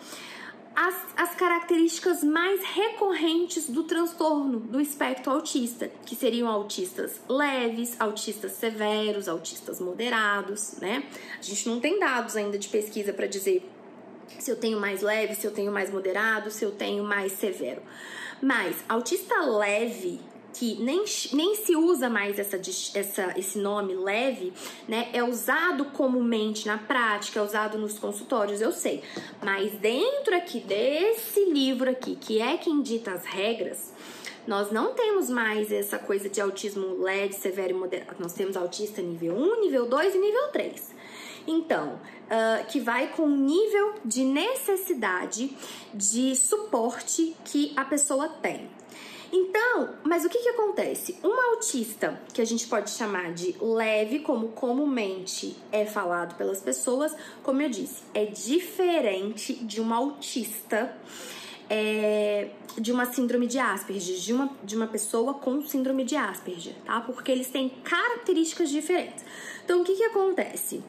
as, 0.76 0.94
as 1.16 1.34
características 1.34 2.22
mais 2.22 2.62
recorrentes 2.62 3.66
do 3.70 3.84
transtorno 3.84 4.60
do 4.60 4.78
espectro 4.78 5.32
autista, 5.32 5.90
que 6.04 6.14
seriam 6.14 6.46
autistas 6.48 7.18
leves, 7.26 7.98
autistas 7.98 8.52
severos, 8.52 9.26
autistas 9.26 9.80
moderados, 9.80 10.74
né? 10.74 11.02
A 11.38 11.42
gente 11.42 11.66
não 11.66 11.80
tem 11.80 11.98
dados 11.98 12.36
ainda 12.36 12.58
de 12.58 12.68
pesquisa 12.68 13.14
para 13.14 13.26
dizer 13.26 13.66
se 14.38 14.50
eu 14.50 14.56
tenho 14.56 14.78
mais 14.78 15.00
leve, 15.00 15.34
se 15.34 15.46
eu 15.46 15.50
tenho 15.50 15.72
mais 15.72 15.90
moderado, 15.90 16.50
se 16.50 16.62
eu 16.62 16.72
tenho 16.72 17.02
mais 17.02 17.32
severo. 17.32 17.80
Mas 18.42 18.76
autista 18.86 19.40
leve 19.40 20.20
que 20.58 20.74
nem, 20.82 21.04
nem 21.34 21.54
se 21.54 21.76
usa 21.76 22.08
mais 22.08 22.38
essa, 22.38 22.56
essa, 22.94 23.34
esse 23.36 23.58
nome 23.58 23.94
leve, 23.94 24.54
né? 24.88 25.10
É 25.12 25.22
usado 25.22 25.84
comumente 25.86 26.66
na 26.66 26.78
prática, 26.78 27.38
é 27.38 27.42
usado 27.42 27.76
nos 27.76 27.98
consultórios, 27.98 28.62
eu 28.62 28.72
sei. 28.72 29.02
Mas 29.42 29.72
dentro 29.72 30.34
aqui 30.34 30.60
desse 30.60 31.44
livro 31.44 31.90
aqui, 31.90 32.16
que 32.16 32.40
é 32.40 32.56
quem 32.56 32.80
dita 32.80 33.12
as 33.12 33.26
regras, 33.26 33.92
nós 34.46 34.70
não 34.70 34.94
temos 34.94 35.28
mais 35.28 35.70
essa 35.70 35.98
coisa 35.98 36.28
de 36.28 36.40
autismo 36.40 37.02
leve, 37.02 37.34
severo 37.34 37.70
e 37.70 37.74
moderado. 37.74 38.16
Nós 38.18 38.32
temos 38.32 38.56
autista 38.56 39.02
nível 39.02 39.34
1, 39.34 39.60
nível 39.60 39.86
2 39.86 40.14
e 40.14 40.18
nível 40.18 40.48
3. 40.52 40.94
Então, 41.46 41.94
uh, 41.94 42.66
que 42.66 42.80
vai 42.80 43.08
com 43.08 43.24
o 43.24 43.36
nível 43.36 43.94
de 44.04 44.24
necessidade 44.24 45.54
de 45.92 46.34
suporte 46.34 47.36
que 47.44 47.72
a 47.76 47.84
pessoa 47.84 48.28
tem. 48.28 48.70
Então, 49.32 49.94
mas 50.04 50.24
o 50.24 50.28
que, 50.28 50.38
que 50.38 50.48
acontece? 50.50 51.16
Um 51.22 51.40
autista, 51.52 52.20
que 52.32 52.40
a 52.40 52.44
gente 52.44 52.66
pode 52.66 52.90
chamar 52.90 53.32
de 53.32 53.56
leve, 53.60 54.20
como 54.20 54.48
comumente 54.48 55.56
é 55.72 55.84
falado 55.84 56.36
pelas 56.36 56.60
pessoas, 56.60 57.14
como 57.42 57.60
eu 57.62 57.68
disse, 57.68 58.02
é 58.14 58.24
diferente 58.26 59.54
de 59.54 59.80
um 59.80 59.92
autista. 59.92 60.96
É, 61.68 62.50
de 62.78 62.92
uma 62.92 63.06
síndrome 63.06 63.48
de 63.48 63.58
Asperger, 63.58 64.16
de 64.16 64.32
uma, 64.32 64.50
de 64.62 64.76
uma 64.76 64.86
pessoa 64.86 65.34
com 65.34 65.60
síndrome 65.62 66.04
de 66.04 66.14
Asperger, 66.14 66.74
tá? 66.84 67.00
Porque 67.00 67.32
eles 67.32 67.48
têm 67.48 67.68
características 67.82 68.70
diferentes. 68.70 69.24
Então, 69.64 69.80
o 69.80 69.84
que 69.84 69.96
que 69.96 70.04
acontece? 70.04 70.80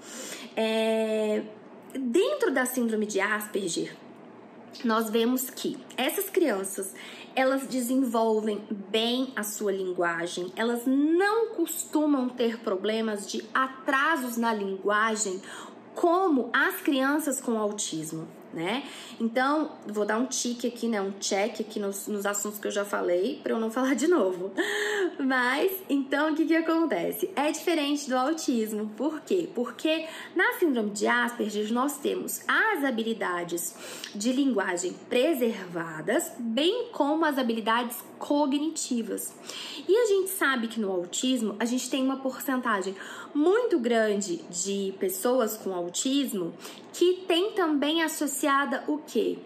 É, 0.56 1.41
dentro 1.94 2.51
da 2.51 2.65
síndrome 2.65 3.08
de 3.08 3.20
Asperger, 3.20 3.96
nós 4.84 5.10
vemos 5.10 5.50
que 5.50 5.78
essas 5.96 6.30
crianças 6.30 6.94
elas 7.36 7.68
desenvolvem 7.68 8.64
bem 8.90 9.32
a 9.36 9.44
sua 9.44 9.72
linguagem, 9.72 10.52
elas 10.56 10.88
não 10.88 11.54
costumam 11.54 12.30
ter 12.30 12.60
problemas 12.60 13.28
de 13.28 13.44
atrasos 13.54 14.38
na 14.38 14.52
linguagem 14.52 15.40
como 15.94 16.50
as 16.52 16.82
crianças 16.82 17.40
com 17.40 17.60
autismo 17.60 18.28
né? 18.54 18.84
Então, 19.20 19.72
vou 19.86 20.06
dar 20.06 20.18
um 20.18 20.25
tique 20.25 20.68
aqui, 20.68 20.88
né? 20.88 21.01
Um 21.01 21.12
check 21.20 21.62
aqui 21.62 21.80
nos, 21.80 22.08
nos 22.08 22.25
assuntos 22.25 22.60
que 22.60 22.68
eu 22.68 22.72
já 22.72 22.86
falei, 22.86 23.39
para 23.44 23.54
eu 23.54 23.60
não 23.60 23.70
falar 23.72 23.94
de 23.94 24.08
novo. 24.08 24.51
Mas, 25.20 25.72
então, 25.89 26.32
o 26.32 26.36
que 26.36 26.46
que 26.46 26.56
acontece? 26.56 27.30
É 27.36 27.51
diferente 27.51 28.10
do 28.10 28.16
autismo. 28.16 28.89
Por 28.96 29.22
quê? 29.22 29.50
Porque 29.54 30.06
na 30.36 30.54
síndrome 30.54 30.92
de 30.92 31.08
Asperger 31.08 31.72
nós 31.72 31.98
temos 31.98 32.42
as 32.48 32.84
habilidades 32.84 33.75
de 34.13 34.32
linguagem 34.32 34.94
preservadas, 35.10 36.32
bem 36.38 36.89
como 36.92 37.25
as 37.25 37.38
habilidades 37.38 37.98
cognitivas. 38.18 39.34
E 39.88 39.96
a 39.96 40.06
gente 40.06 40.30
sabe 40.32 40.68
que 40.68 40.80
no 40.80 40.92
autismo 40.92 41.56
a 41.60 41.66
gente 41.66 41.89
tem 41.89 42.04
uma 42.04 42.18
porcentagem 42.18 42.96
muito 43.34 43.79
grande 43.79 44.38
de 44.50 44.93
pessoas 45.00 45.57
com 45.57 45.74
autismo 45.74 46.53
que 46.93 47.24
tem 47.27 47.51
também 47.51 48.01
associada 48.01 48.84
o 48.88 48.98
que? 48.98 49.39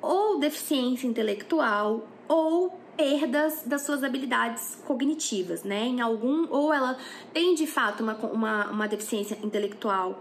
Ou 0.00 0.38
deficiência 0.38 1.06
intelectual 1.06 2.06
ou 2.28 2.78
perdas 2.96 3.62
das 3.64 3.82
suas 3.82 4.02
habilidades 4.02 4.78
cognitivas, 4.86 5.62
né? 5.62 5.84
Em 5.84 6.00
algum, 6.00 6.46
ou 6.50 6.72
ela 6.72 6.96
tem 7.32 7.54
de 7.54 7.66
fato 7.66 8.02
uma, 8.02 8.14
uma, 8.16 8.70
uma 8.70 8.88
deficiência 8.88 9.38
intelectual 9.42 10.20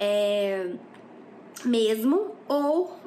é, 0.00 0.72
mesmo, 1.64 2.32
ou 2.48 2.97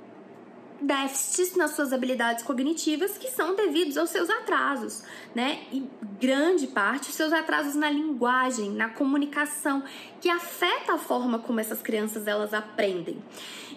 déficits 0.81 1.55
nas 1.55 1.71
suas 1.71 1.93
habilidades 1.93 2.43
cognitivas 2.43 3.17
que 3.17 3.29
são 3.29 3.55
devidos 3.55 3.97
aos 3.97 4.09
seus 4.09 4.29
atrasos, 4.29 5.03
né? 5.33 5.63
E 5.71 5.87
grande 6.19 6.67
parte 6.67 7.09
os 7.09 7.15
seus 7.15 7.31
atrasos 7.31 7.75
na 7.75 7.89
linguagem, 7.89 8.71
na 8.71 8.89
comunicação, 8.89 9.83
que 10.19 10.29
afeta 10.29 10.93
a 10.93 10.97
forma 10.97 11.39
como 11.39 11.59
essas 11.59 11.81
crianças 11.81 12.27
elas 12.27 12.53
aprendem. 12.53 13.21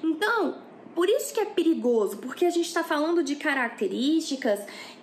Então, 0.02 0.58
por 0.94 1.08
isso 1.08 1.34
que 1.34 1.40
é 1.40 1.44
perigoso, 1.44 2.18
porque 2.18 2.44
a 2.44 2.50
gente 2.50 2.66
está 2.66 2.84
falando 2.84 3.23
de 3.23 3.37
características 3.37 4.61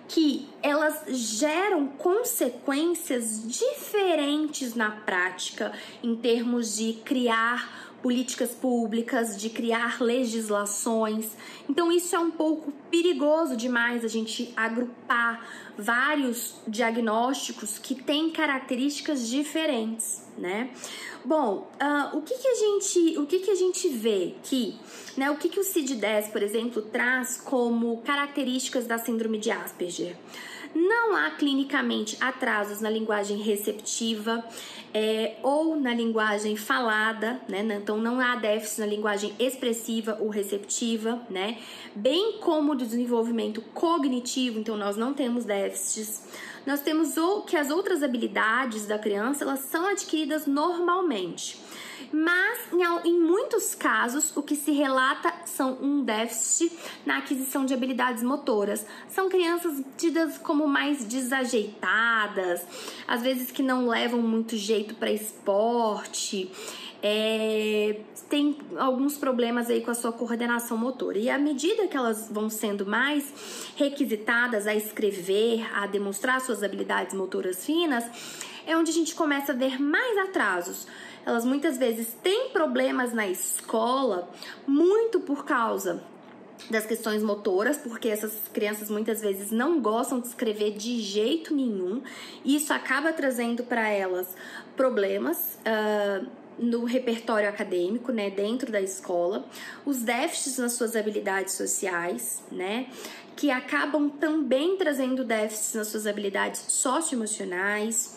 que 0.08 0.48
elas 0.62 1.04
geram 1.08 1.86
consequências 1.86 3.46
diferentes 3.46 4.74
na 4.74 4.90
prática 4.90 5.72
em 6.02 6.14
termos 6.16 6.76
de 6.76 6.94
criar 7.04 7.91
políticas 8.02 8.50
públicas, 8.50 9.40
de 9.40 9.48
criar 9.48 10.02
legislações. 10.02 11.30
Então, 11.68 11.92
isso 11.92 12.14
é 12.16 12.18
um 12.18 12.30
pouco 12.30 12.72
perigoso 12.90 13.56
demais 13.56 14.04
a 14.04 14.08
gente 14.08 14.52
agrupar 14.56 15.71
vários 15.78 16.54
diagnósticos 16.66 17.78
que 17.78 17.94
têm 17.94 18.30
características 18.30 19.28
diferentes, 19.28 20.22
né? 20.36 20.70
Bom, 21.24 21.70
uh, 21.80 22.16
o 22.16 22.22
que, 22.22 22.36
que 22.36 22.48
a 22.48 22.54
gente 22.54 23.18
o 23.18 23.26
que, 23.26 23.38
que 23.38 23.50
a 23.50 23.54
gente 23.54 23.88
vê 23.88 24.34
que, 24.42 24.76
né? 25.16 25.30
O 25.30 25.36
que, 25.36 25.48
que 25.48 25.60
o 25.60 25.64
CID-10, 25.64 26.32
por 26.32 26.42
exemplo, 26.42 26.82
traz 26.82 27.36
como 27.36 28.02
características 28.02 28.86
da 28.86 28.98
síndrome 28.98 29.38
de 29.38 29.50
Asperger? 29.50 30.16
Não 30.74 31.14
há 31.14 31.30
clinicamente 31.30 32.16
atrasos 32.18 32.80
na 32.80 32.88
linguagem 32.88 33.36
receptiva 33.36 34.42
é, 34.94 35.36
ou 35.42 35.76
na 35.76 35.94
linguagem 35.94 36.56
falada, 36.56 37.40
né? 37.48 37.60
Então 37.80 37.98
não 37.98 38.18
há 38.18 38.36
déficit 38.36 38.80
na 38.80 38.86
linguagem 38.86 39.34
expressiva 39.38 40.16
ou 40.20 40.28
receptiva, 40.28 41.20
né? 41.28 41.58
Bem 41.94 42.38
como 42.40 42.74
do 42.74 42.84
desenvolvimento 42.86 43.60
cognitivo, 43.74 44.58
então 44.58 44.76
nós 44.76 44.96
não 44.96 45.12
temos 45.12 45.44
déficits. 45.62 46.22
Nós 46.66 46.80
temos 46.80 47.14
que 47.46 47.56
as 47.56 47.70
outras 47.70 48.02
habilidades 48.02 48.86
da 48.86 48.98
criança 48.98 49.44
elas 49.44 49.60
são 49.60 49.86
adquiridas 49.86 50.46
normalmente. 50.46 51.60
Mas 52.12 52.58
em 53.04 53.18
muitos 53.18 53.74
casos 53.74 54.36
o 54.36 54.42
que 54.42 54.54
se 54.54 54.70
relata 54.70 55.32
são 55.46 55.78
um 55.80 56.04
déficit 56.04 56.70
na 57.06 57.18
aquisição 57.18 57.64
de 57.64 57.72
habilidades 57.72 58.22
motoras. 58.22 58.84
São 59.08 59.30
crianças 59.30 59.82
tidas 59.96 60.36
como 60.36 60.68
mais 60.68 61.04
desajeitadas, 61.04 62.60
às 63.08 63.22
vezes 63.22 63.50
que 63.50 63.62
não 63.62 63.88
levam 63.88 64.20
muito 64.20 64.56
jeito 64.56 64.94
para 64.94 65.10
esporte. 65.10 66.50
É, 67.02 68.00
tem 68.28 68.56
alguns 68.78 69.16
problemas 69.16 69.68
aí 69.68 69.80
com 69.80 69.90
a 69.90 69.94
sua 69.94 70.12
coordenação 70.12 70.76
motora. 70.76 71.18
E 71.18 71.28
à 71.28 71.38
medida 71.38 71.88
que 71.88 71.96
elas 71.96 72.28
vão 72.30 72.48
sendo 72.48 72.86
mais 72.86 73.72
requisitadas 73.76 74.66
a 74.66 74.74
escrever, 74.74 75.66
a 75.74 75.86
demonstrar 75.86 76.40
suas 76.40 76.62
habilidades 76.62 77.14
motoras 77.14 77.66
finas, 77.66 78.04
é 78.66 78.76
onde 78.76 78.90
a 78.90 78.94
gente 78.94 79.14
começa 79.14 79.52
a 79.52 79.54
ver 79.54 79.80
mais 79.80 80.16
atrasos 80.18 80.86
elas 81.24 81.44
muitas 81.44 81.78
vezes 81.78 82.16
têm 82.22 82.50
problemas 82.50 83.12
na 83.12 83.28
escola 83.28 84.28
muito 84.66 85.20
por 85.20 85.44
causa 85.44 86.02
das 86.70 86.86
questões 86.86 87.22
motoras, 87.22 87.76
porque 87.76 88.08
essas 88.08 88.32
crianças 88.52 88.88
muitas 88.88 89.20
vezes 89.20 89.50
não 89.50 89.80
gostam 89.80 90.20
de 90.20 90.28
escrever 90.28 90.72
de 90.72 91.00
jeito 91.00 91.54
nenhum, 91.54 92.02
e 92.44 92.54
isso 92.56 92.72
acaba 92.72 93.12
trazendo 93.12 93.64
para 93.64 93.88
elas 93.88 94.28
problemas. 94.76 95.58
Uh, 95.66 96.41
no 96.58 96.84
repertório 96.84 97.48
acadêmico, 97.48 98.12
né, 98.12 98.30
dentro 98.30 98.70
da 98.70 98.80
escola, 98.80 99.44
os 99.84 100.02
déficits 100.02 100.58
nas 100.58 100.72
suas 100.72 100.94
habilidades 100.94 101.54
sociais, 101.54 102.42
né, 102.50 102.86
que 103.36 103.50
acabam 103.50 104.10
também 104.10 104.76
trazendo 104.76 105.24
déficits 105.24 105.74
nas 105.74 105.88
suas 105.88 106.06
habilidades 106.06 106.60
socioemocionais. 106.68 108.16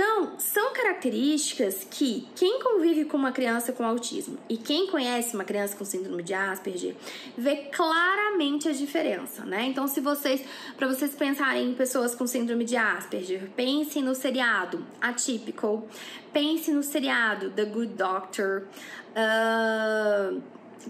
Então, 0.00 0.38
são 0.38 0.72
características 0.72 1.84
que 1.90 2.28
quem 2.36 2.62
convive 2.62 3.04
com 3.04 3.16
uma 3.16 3.32
criança 3.32 3.72
com 3.72 3.84
autismo 3.84 4.38
e 4.48 4.56
quem 4.56 4.86
conhece 4.86 5.34
uma 5.34 5.42
criança 5.42 5.76
com 5.76 5.84
síndrome 5.84 6.22
de 6.22 6.32
Asperger 6.32 6.94
vê 7.36 7.56
claramente 7.56 8.68
a 8.68 8.72
diferença, 8.72 9.44
né? 9.44 9.64
Então, 9.64 9.88
se 9.88 10.00
vocês, 10.00 10.44
para 10.76 10.86
vocês 10.86 11.16
pensarem 11.16 11.70
em 11.70 11.74
pessoas 11.74 12.14
com 12.14 12.28
síndrome 12.28 12.64
de 12.64 12.76
Asperger, 12.76 13.50
pensem 13.56 14.00
no 14.00 14.14
seriado 14.14 14.86
Atypical, 15.00 15.84
pense 16.32 16.70
no 16.70 16.84
seriado 16.84 17.50
The 17.50 17.64
Good 17.64 17.94
Doctor. 17.94 18.68
Uh, 19.16 20.40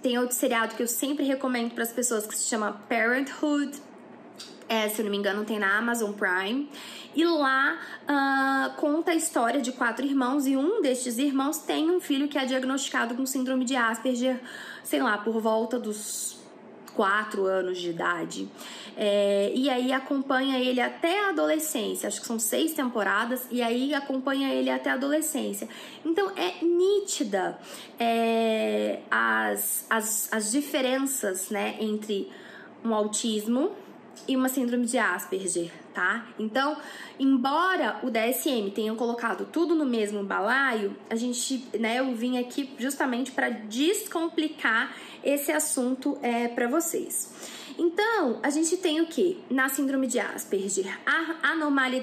tem 0.02 0.18
outro 0.18 0.36
seriado 0.36 0.74
que 0.74 0.82
eu 0.82 0.86
sempre 0.86 1.24
recomendo 1.24 1.72
para 1.72 1.82
as 1.82 1.92
pessoas 1.92 2.26
que 2.26 2.36
se 2.36 2.46
chama 2.46 2.74
Parenthood. 2.90 3.87
É, 4.68 4.88
se 4.88 5.00
eu 5.00 5.04
não 5.04 5.10
me 5.10 5.16
engano, 5.16 5.44
tem 5.44 5.58
na 5.58 5.78
Amazon 5.78 6.12
Prime. 6.12 6.68
E 7.14 7.24
lá 7.24 7.78
uh, 8.04 8.76
conta 8.76 9.12
a 9.12 9.14
história 9.14 9.60
de 9.60 9.72
quatro 9.72 10.04
irmãos 10.04 10.46
e 10.46 10.56
um 10.56 10.82
destes 10.82 11.18
irmãos 11.18 11.58
tem 11.58 11.90
um 11.90 12.00
filho 12.00 12.28
que 12.28 12.36
é 12.36 12.44
diagnosticado 12.44 13.14
com 13.14 13.24
síndrome 13.24 13.64
de 13.64 13.74
Asperger, 13.74 14.40
sei 14.84 15.02
lá, 15.02 15.16
por 15.16 15.40
volta 15.40 15.78
dos 15.78 16.38
quatro 16.94 17.46
anos 17.46 17.78
de 17.78 17.90
idade. 17.90 18.48
É, 18.96 19.52
e 19.54 19.70
aí 19.70 19.92
acompanha 19.92 20.58
ele 20.58 20.80
até 20.80 21.26
a 21.26 21.28
adolescência, 21.28 22.08
acho 22.08 22.20
que 22.20 22.26
são 22.26 22.40
seis 22.40 22.74
temporadas, 22.74 23.46
e 23.52 23.62
aí 23.62 23.94
acompanha 23.94 24.52
ele 24.52 24.68
até 24.68 24.90
a 24.90 24.94
adolescência. 24.94 25.68
Então 26.04 26.32
é 26.36 26.64
nítida 26.64 27.56
é, 28.00 28.98
as, 29.08 29.86
as, 29.88 30.28
as 30.32 30.50
diferenças 30.50 31.50
né, 31.50 31.76
entre 31.78 32.30
um 32.84 32.92
autismo 32.92 33.70
e 34.26 34.36
uma 34.36 34.48
síndrome 34.48 34.86
de 34.86 34.98
Asperger, 34.98 35.70
tá? 35.94 36.26
Então, 36.38 36.76
embora 37.18 38.00
o 38.02 38.10
DSM 38.10 38.70
tenha 38.74 38.94
colocado 38.94 39.46
tudo 39.46 39.74
no 39.74 39.84
mesmo 39.84 40.22
balaio, 40.24 40.96
a 41.10 41.14
gente, 41.14 41.68
né, 41.78 41.98
eu 41.98 42.14
vim 42.14 42.38
aqui 42.38 42.74
justamente 42.78 43.32
para 43.32 43.50
descomplicar 43.50 44.94
esse 45.22 45.52
assunto 45.52 46.18
é, 46.22 46.48
para 46.48 46.68
vocês. 46.68 47.56
Então, 47.78 48.40
a 48.42 48.50
gente 48.50 48.76
tem 48.76 49.00
o 49.00 49.06
que? 49.06 49.38
Na 49.48 49.68
síndrome 49.68 50.08
de 50.08 50.18
Asperger, 50.18 50.98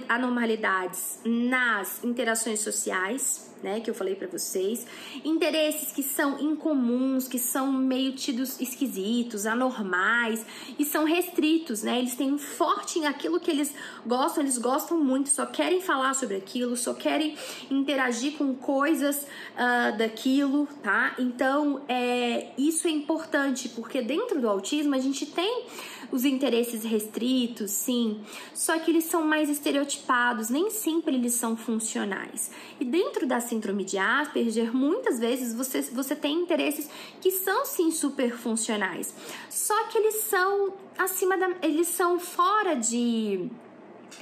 anormalidades 0.08 1.20
nas 1.26 2.02
interações 2.02 2.62
sociais, 2.62 3.54
né, 3.66 3.80
que 3.80 3.90
eu 3.90 3.96
falei 3.96 4.14
para 4.14 4.28
vocês, 4.28 4.86
interesses 5.24 5.92
que 5.92 6.04
são 6.04 6.40
incomuns, 6.40 7.28
que 7.28 7.40
são 7.40 7.72
meio 7.72 8.14
tidos 8.14 8.62
esquisitos, 8.62 9.48
anormais 9.48 10.46
e 10.78 10.86
são 10.86 11.04
restritos, 11.04 11.82
né? 11.82 11.98
Eles 11.98 12.16
têm 12.16 12.32
um 12.32 12.38
forte 12.38 13.00
em 13.00 13.08
aquilo 13.08 13.40
que 13.40 13.50
eles 13.50 13.74
gostam, 14.06 14.44
eles 14.44 14.60
gostam 14.60 15.04
muito, 15.04 15.30
só 15.30 15.48
querem 15.48 15.82
falar 15.82 16.14
sobre 16.14 16.38
aquilo, 16.38 16.78
só 16.78 16.94
querem 16.94 17.36
interagir 17.72 18.34
com 18.34 18.54
coisas 18.54 19.24
uh, 19.24 19.98
daquilo, 19.98 20.68
tá? 20.84 21.16
Então, 21.18 21.82
é, 21.88 22.52
isso 22.56 22.88
é 22.88 22.92
importante 22.92 23.68
porque 23.70 24.00
dentro 24.00 24.40
do 24.40 24.48
autismo 24.48 24.94
a 24.94 25.00
gente 25.00 25.26
tem 25.26 25.66
os 26.12 26.24
interesses 26.24 26.84
restritos, 26.84 27.72
sim, 27.72 28.22
só 28.54 28.78
que 28.78 28.92
eles 28.92 29.06
são 29.06 29.26
mais 29.26 29.50
estereotipados, 29.50 30.50
nem 30.50 30.70
sempre 30.70 31.16
eles 31.16 31.34
são 31.34 31.58
funcionais. 31.58 32.52
E 32.80 32.86
dentro 32.86 33.26
da 33.26 33.40
síndrome 33.56 33.86
de 33.86 33.98
Asperger, 33.98 34.76
muitas 34.76 35.20
vezes 35.20 35.54
você, 35.54 35.82
você 35.82 36.16
tem 36.16 36.42
interesses 36.42 36.90
que 37.22 37.32
são 37.32 37.66
sim 37.66 37.90
super 37.92 38.36
funcionais, 38.36 39.14
só 39.50 39.88
que 39.88 39.98
eles 39.98 40.16
são 40.16 40.74
acima 40.98 41.38
da. 41.38 41.50
eles 41.62 41.88
são 41.88 42.20
fora 42.20 42.76
de. 42.76 43.50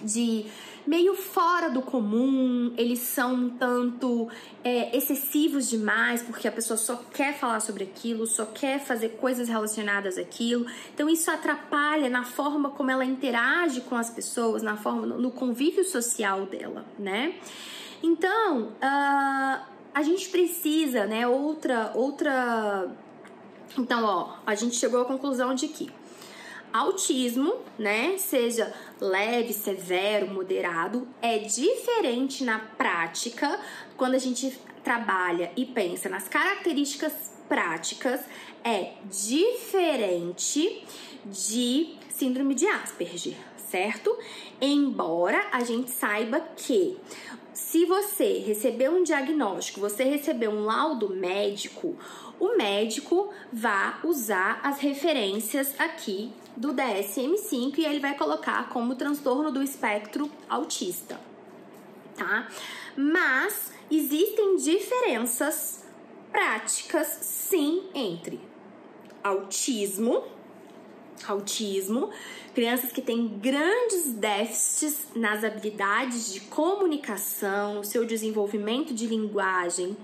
de 0.03 0.45
meio 0.85 1.15
fora 1.15 1.69
do 1.69 1.81
comum, 1.81 2.73
eles 2.77 2.99
são 2.99 3.33
um 3.33 3.49
tanto 3.51 4.27
é, 4.65 4.95
excessivos 4.95 5.69
demais, 5.69 6.21
porque 6.21 6.45
a 6.45 6.51
pessoa 6.51 6.75
só 6.75 6.97
quer 7.13 7.33
falar 7.33 7.61
sobre 7.61 7.85
aquilo, 7.85 8.27
só 8.27 8.45
quer 8.45 8.81
fazer 8.81 9.11
coisas 9.11 9.47
relacionadas 9.47 10.17
àquilo. 10.17 10.65
Então 10.93 11.09
isso 11.09 11.31
atrapalha 11.31 12.09
na 12.09 12.25
forma 12.25 12.69
como 12.69 12.91
ela 12.91 13.05
interage 13.05 13.79
com 13.79 13.95
as 13.95 14.09
pessoas, 14.09 14.61
na 14.61 14.75
forma 14.75 15.05
no 15.05 15.31
convívio 15.31 15.85
social 15.85 16.45
dela, 16.45 16.85
né? 16.99 17.35
Então 18.03 18.63
uh, 18.63 19.65
a 19.93 20.03
gente 20.03 20.29
precisa, 20.29 21.05
né? 21.05 21.25
Outra 21.25 21.91
outra 21.95 22.91
então, 23.77 24.03
ó, 24.03 24.35
a 24.45 24.53
gente 24.53 24.75
chegou 24.75 25.01
à 25.01 25.05
conclusão 25.05 25.55
de 25.55 25.67
que 25.67 25.89
autismo, 26.71 27.55
né, 27.77 28.17
seja 28.17 28.73
leve, 28.99 29.53
severo, 29.53 30.27
moderado, 30.27 31.07
é 31.21 31.37
diferente 31.37 32.43
na 32.43 32.59
prática 32.59 33.59
quando 33.95 34.15
a 34.15 34.19
gente 34.19 34.59
trabalha 34.83 35.51
e 35.55 35.65
pensa 35.65 36.09
nas 36.09 36.27
características 36.27 37.31
práticas, 37.47 38.21
é 38.63 38.93
diferente 39.05 40.83
de 41.25 41.95
síndrome 42.09 42.55
de 42.55 42.65
Asperger, 42.67 43.37
certo? 43.57 44.15
Embora 44.59 45.47
a 45.51 45.63
gente 45.63 45.91
saiba 45.91 46.39
que 46.39 46.97
se 47.53 47.85
você 47.85 48.39
receber 48.39 48.89
um 48.89 49.03
diagnóstico, 49.03 49.79
você 49.79 50.03
receber 50.03 50.47
um 50.47 50.65
laudo 50.65 51.09
médico, 51.09 51.95
o 52.39 52.57
médico 52.57 53.31
vai 53.51 53.95
usar 54.03 54.59
as 54.63 54.79
referências 54.79 55.73
aqui 55.79 56.31
do 56.55 56.73
DSM-5 56.73 57.77
e 57.77 57.85
ele 57.85 57.99
vai 57.99 58.15
colocar 58.17 58.69
como 58.69 58.95
transtorno 58.95 59.51
do 59.51 59.61
espectro 59.61 60.29
autista, 60.49 61.19
tá? 62.15 62.47
Mas 62.95 63.71
existem 63.89 64.57
diferenças 64.57 65.83
práticas 66.31 67.07
sim 67.21 67.83
entre 67.93 68.39
autismo, 69.23 70.23
autismo, 71.27 72.09
crianças 72.53 72.91
que 72.91 73.01
têm 73.01 73.27
grandes 73.27 74.11
déficits 74.13 75.07
nas 75.15 75.43
habilidades 75.43 76.33
de 76.33 76.41
comunicação, 76.41 77.83
seu 77.83 78.05
desenvolvimento 78.05 78.93
de 78.93 79.07
linguagem, 79.07 79.97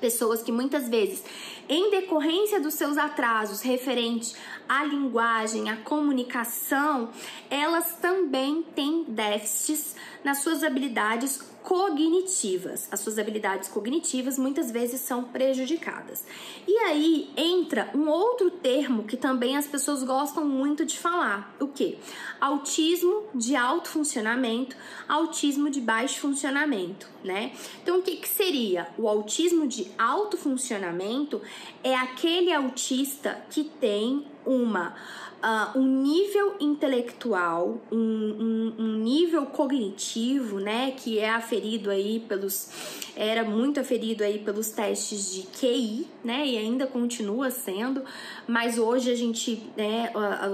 pessoas 0.00 0.42
que 0.42 0.52
muitas 0.52 0.88
vezes, 0.88 1.24
em 1.68 1.90
decorrência 1.90 2.60
dos 2.60 2.74
seus 2.74 2.96
atrasos 2.96 3.60
referente 3.62 4.34
à 4.68 4.84
linguagem, 4.84 5.70
à 5.70 5.76
comunicação, 5.76 7.10
elas 7.50 7.96
também 7.96 8.62
têm 8.74 9.04
déficits 9.04 9.96
nas 10.22 10.38
suas 10.38 10.62
habilidades 10.62 11.40
cognitivas. 11.68 12.88
As 12.90 13.00
suas 13.00 13.18
habilidades 13.18 13.68
cognitivas 13.68 14.38
muitas 14.38 14.70
vezes 14.70 15.02
são 15.02 15.24
prejudicadas. 15.24 16.24
E 16.66 16.74
aí 16.78 17.30
entra 17.36 17.90
um 17.94 18.08
outro 18.08 18.50
termo 18.50 19.04
que 19.04 19.18
também 19.18 19.54
as 19.54 19.66
pessoas 19.66 20.02
gostam 20.02 20.46
muito 20.46 20.86
de 20.86 20.98
falar: 20.98 21.54
o 21.60 21.68
que? 21.68 21.98
Autismo 22.40 23.24
de 23.34 23.54
alto 23.54 23.90
funcionamento, 23.90 24.74
autismo 25.06 25.68
de 25.68 25.78
baixo 25.78 26.20
funcionamento, 26.20 27.06
né? 27.22 27.52
Então, 27.82 27.98
o 27.98 28.02
que, 28.02 28.16
que 28.16 28.28
seria? 28.28 28.88
O 28.96 29.06
autismo 29.06 29.66
de 29.66 29.90
alto 29.98 30.38
funcionamento 30.38 31.42
é 31.84 31.94
aquele 31.94 32.50
autista 32.50 33.44
que 33.50 33.64
tem 33.64 34.24
uma 34.48 34.94
uh, 35.42 35.78
um 35.78 36.02
nível 36.02 36.56
intelectual, 36.60 37.80
um, 37.90 37.96
um, 37.98 38.74
um, 38.78 38.92
nível 38.98 39.46
cognitivo, 39.46 40.58
né, 40.58 40.92
que 40.96 41.18
é 41.18 41.30
aferido 41.30 41.90
aí 41.90 42.20
pelos, 42.20 42.70
era 43.16 43.44
muito 43.44 43.80
aferido 43.80 44.24
aí 44.24 44.38
pelos 44.38 44.70
testes 44.70 45.32
de 45.32 45.42
QI, 45.42 46.06
né, 46.24 46.46
e 46.46 46.58
ainda 46.58 46.86
continua 46.86 47.50
sendo, 47.50 48.02
mas 48.46 48.78
hoje 48.78 49.10
a 49.10 49.14
gente, 49.14 49.62
né, 49.76 50.10
a, 50.14 50.48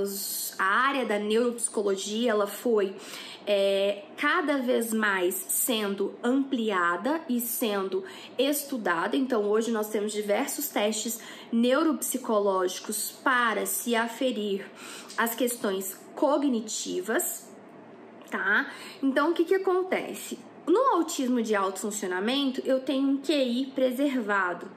a 0.59 0.65
área 0.65 1.05
da 1.05 1.19
neuropsicologia, 1.19 2.31
ela 2.31 2.47
foi 2.47 2.95
é, 3.47 4.05
cada 4.17 4.59
vez 4.59 4.93
mais 4.93 5.35
sendo 5.35 6.15
ampliada 6.23 7.21
e 7.29 7.41
sendo 7.41 8.05
estudada. 8.39 9.17
Então, 9.17 9.45
hoje 9.45 9.71
nós 9.71 9.91
temos 9.91 10.13
diversos 10.13 10.69
testes 10.69 11.21
neuropsicológicos 11.53 13.13
para 13.23 13.67
se 13.85 13.95
aferir 13.95 14.65
as 15.15 15.35
questões 15.35 15.95
cognitivas, 16.15 17.47
tá? 18.31 18.73
Então, 19.03 19.31
o 19.31 19.35
que, 19.35 19.45
que 19.45 19.55
acontece? 19.55 20.39
No 20.67 20.81
autismo 20.95 21.43
de 21.43 21.55
alto 21.55 21.81
funcionamento, 21.81 22.63
eu 22.65 22.81
tenho 22.81 23.07
um 23.07 23.19
QI 23.19 23.71
preservado. 23.75 24.71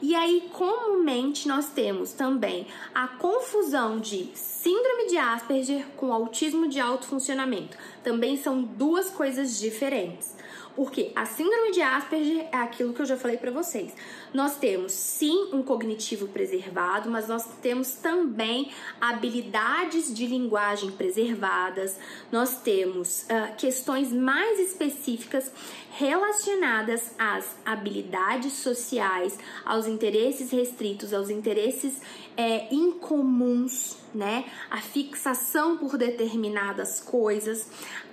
E 0.00 0.14
aí, 0.14 0.48
comumente, 0.52 1.48
nós 1.48 1.70
temos 1.70 2.12
também 2.12 2.68
a 2.94 3.08
confusão 3.08 3.98
de 3.98 4.30
síndrome 4.34 5.08
de 5.08 5.18
Asperger 5.18 5.84
com 5.96 6.12
autismo 6.12 6.68
de 6.68 6.78
alto 6.78 7.06
funcionamento. 7.06 7.76
Também 8.04 8.36
são 8.36 8.62
duas 8.62 9.10
coisas 9.10 9.58
diferentes. 9.58 10.36
Porque 10.74 11.12
a 11.14 11.26
síndrome 11.26 11.72
de 11.72 11.82
Asperger 11.82 12.48
é 12.50 12.56
aquilo 12.56 12.92
que 12.94 13.02
eu 13.02 13.06
já 13.06 13.16
falei 13.16 13.36
para 13.36 13.50
vocês. 13.50 13.94
Nós 14.32 14.56
temos 14.56 14.92
sim 14.92 15.50
um 15.52 15.62
cognitivo 15.62 16.28
preservado, 16.28 17.10
mas 17.10 17.28
nós 17.28 17.44
temos 17.60 17.92
também 17.92 18.70
habilidades 19.00 20.12
de 20.14 20.26
linguagem 20.26 20.90
preservadas. 20.92 21.98
Nós 22.30 22.56
temos 22.62 23.22
uh, 23.24 23.54
questões 23.56 24.12
mais 24.12 24.58
específicas 24.58 25.52
relacionadas 25.90 27.12
às 27.18 27.54
habilidades 27.66 28.54
sociais, 28.54 29.38
aos 29.64 29.86
interesses 29.86 30.50
restritos, 30.50 31.12
aos 31.12 31.28
interesses 31.28 32.00
é, 32.36 32.72
incomuns, 32.74 33.96
né? 34.14 34.46
A 34.70 34.80
fixação 34.80 35.76
por 35.76 35.98
determinadas 35.98 37.00
coisas. 37.00 37.68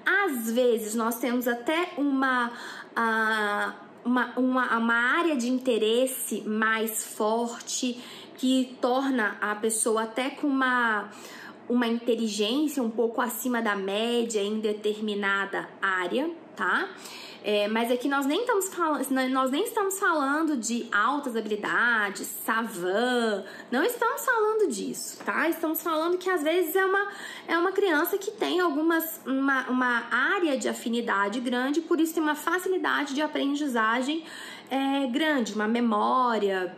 Às 0.10 0.52
vezes 0.52 0.96
nós 0.96 1.20
temos 1.20 1.48
até 1.48 1.94
uma. 1.98 2.52
Uh, 2.98 3.90
uma, 4.04 4.34
uma, 4.38 4.78
uma 4.78 4.94
área 4.94 5.36
de 5.36 5.50
interesse 5.50 6.42
mais 6.42 7.04
forte 7.04 8.02
que 8.38 8.78
torna 8.82 9.38
a 9.42 9.54
pessoa 9.54 10.04
até 10.04 10.30
com 10.30 10.48
uma, 10.48 11.10
uma 11.68 11.86
inteligência 11.86 12.82
um 12.82 12.90
pouco 12.90 13.22
acima 13.22 13.62
da 13.62 13.76
média 13.76 14.42
em 14.42 14.60
determinada 14.60 15.70
área, 15.82 16.32
tá? 16.56 16.90
É, 17.44 17.68
mas 17.70 17.90
aqui 17.90 18.10
nós 18.10 18.26
nem 18.26 18.42
estamos 18.42 18.68
falando, 18.74 19.30
nós 19.30 19.50
nem 19.50 19.64
estamos 19.64 19.98
falando 19.98 20.58
de 20.58 20.88
altas 20.92 21.36
habilidades, 21.36 22.28
savan, 22.46 23.46
não 23.72 23.84
estamos 23.84 24.26
falando 24.26 24.70
disso, 24.70 25.24
tá? 25.24 25.48
Estamos 25.48 25.82
falando 25.82 26.18
que 26.18 26.30
às 26.30 26.44
vezes 26.44 26.76
é 26.76 26.86
uma, 26.86 27.08
é 27.48 27.58
uma 27.58 27.72
criança 27.72 28.18
que 28.18 28.32
tem 28.32 28.60
algumas 28.60 29.22
uma, 29.26 29.70
uma 29.70 30.04
área 30.12 30.58
de 30.58 30.68
afinidade 30.68 31.40
grande, 31.40 31.80
por 31.80 32.00
isso 32.02 32.14
tem 32.14 32.22
uma 32.22 32.36
facilidade 32.36 33.14
de 33.16 33.22
aprendizagem 33.22 34.26
é, 34.70 35.08
grande, 35.08 35.54
uma 35.54 35.68
memória 35.68 36.76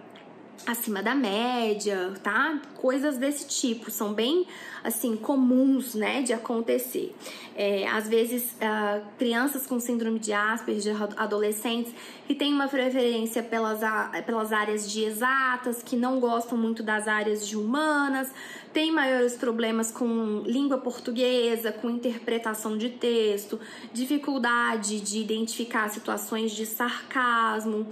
acima 0.65 1.01
da 1.01 1.15
média, 1.15 2.13
tá? 2.23 2.59
Coisas 2.75 3.17
desse 3.17 3.47
tipo 3.47 3.89
são 3.89 4.13
bem 4.13 4.45
assim 4.83 5.15
comuns, 5.15 5.93
né, 5.93 6.21
de 6.21 6.33
acontecer. 6.33 7.15
É, 7.55 7.87
às 7.87 8.07
vezes 8.07 8.53
uh, 8.53 9.05
crianças 9.17 9.67
com 9.67 9.79
síndrome 9.79 10.17
de 10.17 10.33
Asperger, 10.33 10.95
adolescentes 11.17 11.93
que 12.25 12.33
têm 12.33 12.53
uma 12.53 12.67
preferência 12.67 13.43
pelas, 13.43 13.81
pelas 14.25 14.51
áreas 14.51 14.89
de 14.89 15.03
exatas, 15.03 15.83
que 15.83 15.95
não 15.95 16.19
gostam 16.19 16.57
muito 16.57 16.81
das 16.81 17.07
áreas 17.07 17.45
de 17.47 17.55
humanas, 17.55 18.31
têm 18.73 18.91
maiores 18.91 19.35
problemas 19.35 19.91
com 19.91 20.41
língua 20.45 20.77
portuguesa, 20.77 21.71
com 21.71 21.89
interpretação 21.89 22.77
de 22.77 22.89
texto, 22.89 23.59
dificuldade 23.93 25.01
de 25.01 25.19
identificar 25.19 25.89
situações 25.89 26.51
de 26.51 26.65
sarcasmo 26.65 27.85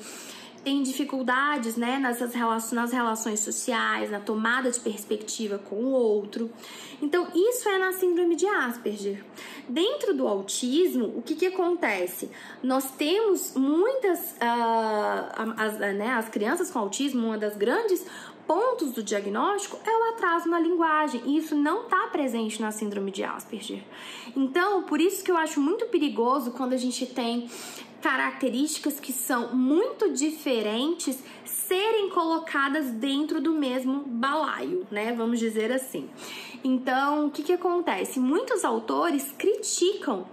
tem 0.60 0.84
dificuldades 0.84 1.76
né, 1.76 1.98
nessas 2.00 2.34
relações, 2.34 2.72
nas 2.74 2.92
relações 2.92 3.40
sociais, 3.40 4.12
na 4.12 4.20
tomada 4.20 4.70
de 4.70 4.80
perspectiva 4.80 5.58
com 5.58 5.76
o 5.76 5.92
outro. 5.92 6.50
Então, 7.02 7.28
isso 7.34 7.68
é 7.70 7.78
na 7.78 7.92
síndrome 7.94 8.36
de 8.36 8.46
Asperger. 8.46 9.24
Dentro 9.68 10.14
do 10.14 10.28
autismo, 10.28 11.14
o 11.16 11.22
que, 11.22 11.36
que 11.36 11.46
acontece? 11.48 12.30
Nós 12.62 12.92
temos 12.92 13.54
muitas. 13.56 14.32
Uh, 14.34 15.54
as, 15.58 15.80
né, 15.80 16.12
as 16.12 16.30
crianças 16.30 16.70
com 16.70 16.80
autismo, 16.80 17.28
uma 17.28 17.38
das 17.38 17.56
grandes 17.56 18.06
pontos 18.50 18.94
do 18.94 19.04
diagnóstico 19.04 19.80
é 19.86 19.96
o 19.96 20.10
atraso 20.10 20.50
na 20.50 20.60
linguagem, 20.60 21.22
e 21.24 21.38
isso 21.38 21.56
não 21.56 21.84
está 21.84 22.08
presente 22.08 22.60
na 22.60 22.72
síndrome 22.72 23.12
de 23.12 23.24
Asperger. 23.24 23.84
Então, 24.36 24.82
por 24.84 25.00
isso 25.00 25.24
que 25.24 25.30
eu 25.30 25.38
acho 25.38 25.62
muito 25.62 25.86
perigoso 25.86 26.50
quando 26.50 26.74
a 26.74 26.78
gente 26.78 27.06
tem 27.06 27.48
características 28.02 29.00
que 29.00 29.12
são 29.12 29.56
muito 29.56 30.12
diferentes 30.12 31.24
serem 31.46 32.10
colocadas 32.10 32.92
dentro 32.92 33.40
do 33.40 33.54
mesmo 33.54 34.04
balaio, 34.06 34.88
né? 34.90 35.14
Vamos 35.14 35.40
dizer 35.40 35.72
assim. 35.72 36.10
Então, 36.64 37.28
o 37.28 37.32
que, 37.32 37.44
que 37.44 37.54
acontece? 37.54 38.20
Muitos 38.20 38.66
autores 38.66 39.32
criticam 39.38 40.26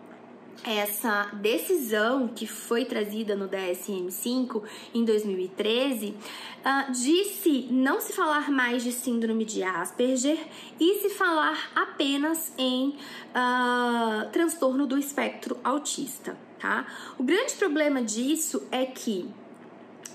essa 0.64 1.31
decisão 1.35 2.29
que 2.29 2.46
foi 2.46 2.85
trazida 2.85 3.37
no 3.37 3.48
DSM-5 3.48 4.62
em 4.94 5.05
2013 5.05 6.09
uh, 6.09 6.92
de 6.92 7.24
se 7.24 7.68
não 7.70 8.00
se 8.00 8.12
falar 8.12 8.50
mais 8.50 8.83
de 8.83 8.90
síndrome 8.90 9.44
de 9.44 9.62
Asperger 9.62 10.38
e 10.81 11.00
se 11.00 11.11
falar 11.11 11.70
apenas 11.74 12.52
em 12.57 12.88
uh, 12.88 14.31
transtorno 14.33 14.87
do 14.87 14.98
espectro 14.98 15.59
autista 15.62 16.45
tá? 16.58 16.86
O 17.18 17.22
grande 17.22 17.54
problema 17.54 18.02
disso 18.02 18.66
é 18.70 18.84
que 18.84 19.28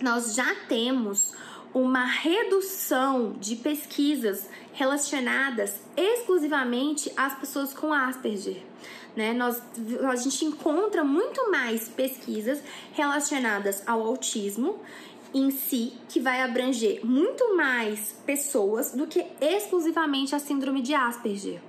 nós 0.02 0.36
já 0.36 0.56
temos 0.68 1.34
uma 1.74 2.06
redução 2.06 3.34
de 3.40 3.56
pesquisas 3.56 4.50
relacionadas 4.74 5.76
exclusivamente 5.96 7.12
às 7.16 7.36
pessoas 7.36 7.74
com 7.74 7.94
Asperger. 7.94 8.64
Né? 9.16 9.34
Nós, 9.34 9.62
a 10.10 10.16
gente 10.16 10.46
encontra 10.46 11.04
muito 11.04 11.52
mais 11.52 11.90
pesquisas 11.90 12.62
relacionadas 12.94 13.84
ao 13.88 14.02
autismo 14.06 14.80
em 15.34 15.50
si, 15.50 15.94
que 16.10 16.20
vai 16.20 16.42
abranger 16.42 17.06
muito 17.06 17.56
mais 17.56 18.16
pessoas 18.26 18.92
do 18.92 19.08
que 19.08 19.26
exclusivamente 19.40 20.36
a 20.36 20.40
síndrome 20.40 20.82
de 20.82 20.94
Asperger. 20.94 21.62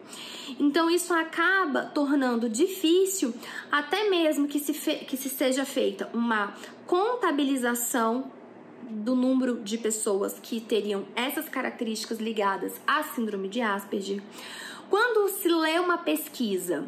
Então, 0.58 0.90
isso 0.90 1.14
acaba 1.14 1.82
tornando 1.86 2.48
difícil, 2.48 3.32
até 3.70 4.08
mesmo 4.10 4.48
que 4.48 4.58
se, 4.58 4.72
que 4.96 5.16
se 5.16 5.28
seja 5.28 5.64
feita 5.64 6.10
uma 6.12 6.54
contabilização 6.86 8.30
do 8.82 9.14
número 9.14 9.60
de 9.62 9.78
pessoas 9.78 10.38
que 10.40 10.60
teriam 10.60 11.06
essas 11.14 11.48
características 11.48 12.18
ligadas 12.18 12.80
à 12.86 13.02
síndrome 13.02 13.48
de 13.48 13.60
Asperger. 13.60 14.20
Quando 14.90 15.28
se 15.30 15.48
lê 15.48 15.78
uma 15.78 15.96
pesquisa 15.96 16.84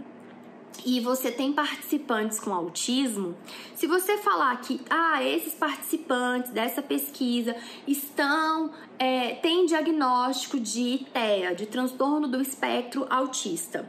e 0.84 1.00
você 1.00 1.30
tem 1.30 1.52
participantes 1.52 2.38
com 2.40 2.52
autismo, 2.52 3.36
se 3.74 3.86
você 3.86 4.18
falar 4.18 4.56
que 4.60 4.80
ah, 4.90 5.22
esses 5.22 5.54
participantes 5.54 6.50
dessa 6.50 6.82
pesquisa 6.82 7.56
estão 7.86 8.70
é, 8.98 9.34
têm 9.36 9.66
diagnóstico 9.66 10.58
de 10.58 11.06
TEA, 11.12 11.54
de 11.54 11.66
transtorno 11.66 12.28
do 12.28 12.40
espectro 12.40 13.06
autista. 13.08 13.88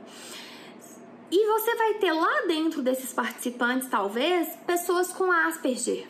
E 1.32 1.48
você 1.48 1.76
vai 1.76 1.94
ter 1.96 2.12
lá 2.12 2.46
dentro 2.48 2.82
desses 2.82 3.12
participantes, 3.12 3.90
talvez, 3.90 4.56
pessoas 4.68 5.12
com 5.12 5.32
Asperger 5.32 6.08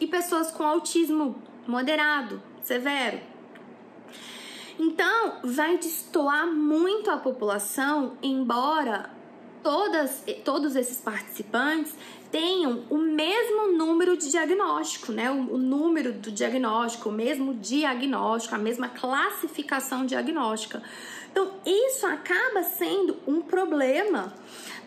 e 0.00 0.06
pessoas 0.06 0.50
com 0.50 0.64
autismo 0.64 1.40
moderado, 1.66 2.42
severo. 2.62 3.20
Então, 4.78 5.40
vai 5.42 5.78
destoar 5.78 6.46
muito 6.46 7.10
a 7.10 7.16
população, 7.16 8.18
embora 8.22 9.08
todas, 9.62 10.22
todos 10.44 10.76
esses 10.76 11.00
participantes 11.00 11.94
tenham 12.30 12.84
o 12.90 12.98
mesmo 12.98 13.72
número 13.72 14.16
de 14.16 14.30
diagnóstico, 14.30 15.12
né? 15.12 15.30
O, 15.30 15.54
o, 15.54 15.58
número 15.58 16.12
do 16.12 16.30
diagnóstico, 16.30 17.08
o 17.08 17.12
mesmo 17.12 17.54
diagnóstico, 17.54 18.54
a 18.54 18.58
mesma 18.58 18.88
classificação 18.88 20.04
diagnóstica. 20.04 20.82
Então, 21.30 21.52
isso 21.64 22.06
acaba 22.06 22.62
sendo 22.62 23.16
um 23.26 23.42
problema 23.42 24.32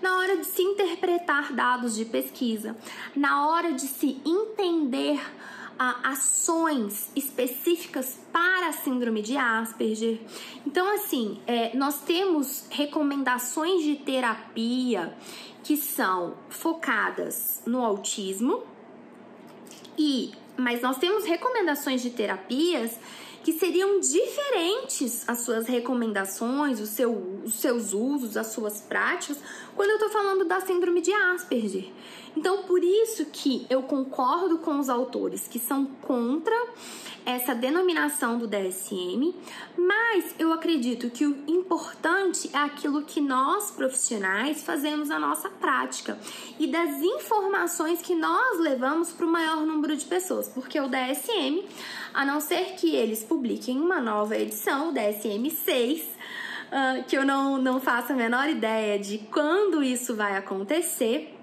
na 0.02 0.18
hora 0.18 0.38
de 0.38 0.46
se 0.46 0.62
interpretar 0.62 1.54
dados 1.54 1.96
de 1.96 2.06
pesquisa, 2.06 2.76
na 3.16 3.48
hora 3.48 3.74
de 3.74 3.82
se 3.82 4.22
entender 4.26 5.20
ações 5.80 7.10
específicas 7.16 8.20
para 8.34 8.68
a 8.68 8.74
síndrome 8.74 9.22
de 9.22 9.38
Asperger. 9.38 10.20
Então, 10.66 10.94
assim, 10.94 11.40
é, 11.48 11.76
nós 11.76 12.02
temos 12.02 12.68
recomendações 12.70 13.84
de 13.84 13.96
terapia 13.96 15.16
que 15.64 15.78
são 15.78 16.36
focadas 16.50 17.62
no 17.66 17.84
autismo 17.84 18.64
e 19.98 20.32
mas 20.60 20.82
nós 20.82 20.98
temos 20.98 21.24
recomendações 21.24 22.02
de 22.02 22.10
terapias 22.10 23.00
que 23.44 23.54
seriam 23.54 24.00
diferentes 24.02 25.28
as 25.28 25.40
suas 25.40 25.66
recomendações, 25.68 26.80
seu, 26.90 27.42
os 27.46 27.54
seus 27.56 27.94
usos, 27.94 28.36
as 28.36 28.48
suas 28.48 28.82
práticas, 28.82 29.38
quando 29.80 29.92
eu 29.92 29.96
estou 29.96 30.10
falando 30.10 30.44
da 30.44 30.60
síndrome 30.60 31.00
de 31.00 31.14
Asperger. 31.14 31.90
Então, 32.36 32.64
por 32.64 32.84
isso 32.84 33.26
que 33.28 33.66
eu 33.70 33.82
concordo 33.82 34.58
com 34.58 34.78
os 34.78 34.90
autores 34.90 35.48
que 35.48 35.58
são 35.58 35.86
contra 35.86 36.54
essa 37.26 37.56
denominação 37.56 38.38
do 38.38 38.46
DSM, 38.46 39.34
mas 39.78 40.36
eu 40.38 40.52
acredito 40.52 41.10
que 41.10 41.26
o 41.26 41.46
importante 41.48 42.50
é 42.52 42.58
aquilo 42.58 43.04
que 43.04 43.22
nós 43.22 43.72
profissionais 43.72 44.62
fazemos 44.66 45.08
na 45.08 45.18
nossa 45.18 45.50
prática 45.50 46.20
e 46.60 46.68
das 46.68 47.02
informações 47.02 48.02
que 48.02 48.16
nós 48.16 48.60
levamos 48.60 49.14
para 49.14 49.26
o 49.26 49.32
maior 49.32 49.66
número 49.66 49.96
de 49.96 50.04
pessoas, 50.04 50.50
porque 50.50 50.78
o 50.78 50.90
DSM, 50.90 51.64
a 52.14 52.26
não 52.26 52.42
ser 52.42 52.76
que 52.76 52.98
eles 52.98 53.24
publiquem 53.24 53.80
uma 53.80 54.02
nova 54.02 54.36
edição, 54.36 54.90
o 54.90 54.92
DSM 54.92 55.50
6, 55.50 56.20
Uh, 56.70 57.04
que 57.08 57.18
eu 57.18 57.26
não, 57.26 57.58
não 57.58 57.82
faço 57.82 58.14
a 58.14 58.16
menor 58.16 58.48
ideia 58.48 59.00
de 59.00 59.18
quando 59.18 59.82
isso 59.82 60.16
vai 60.16 60.38
acontecer, 60.38 61.36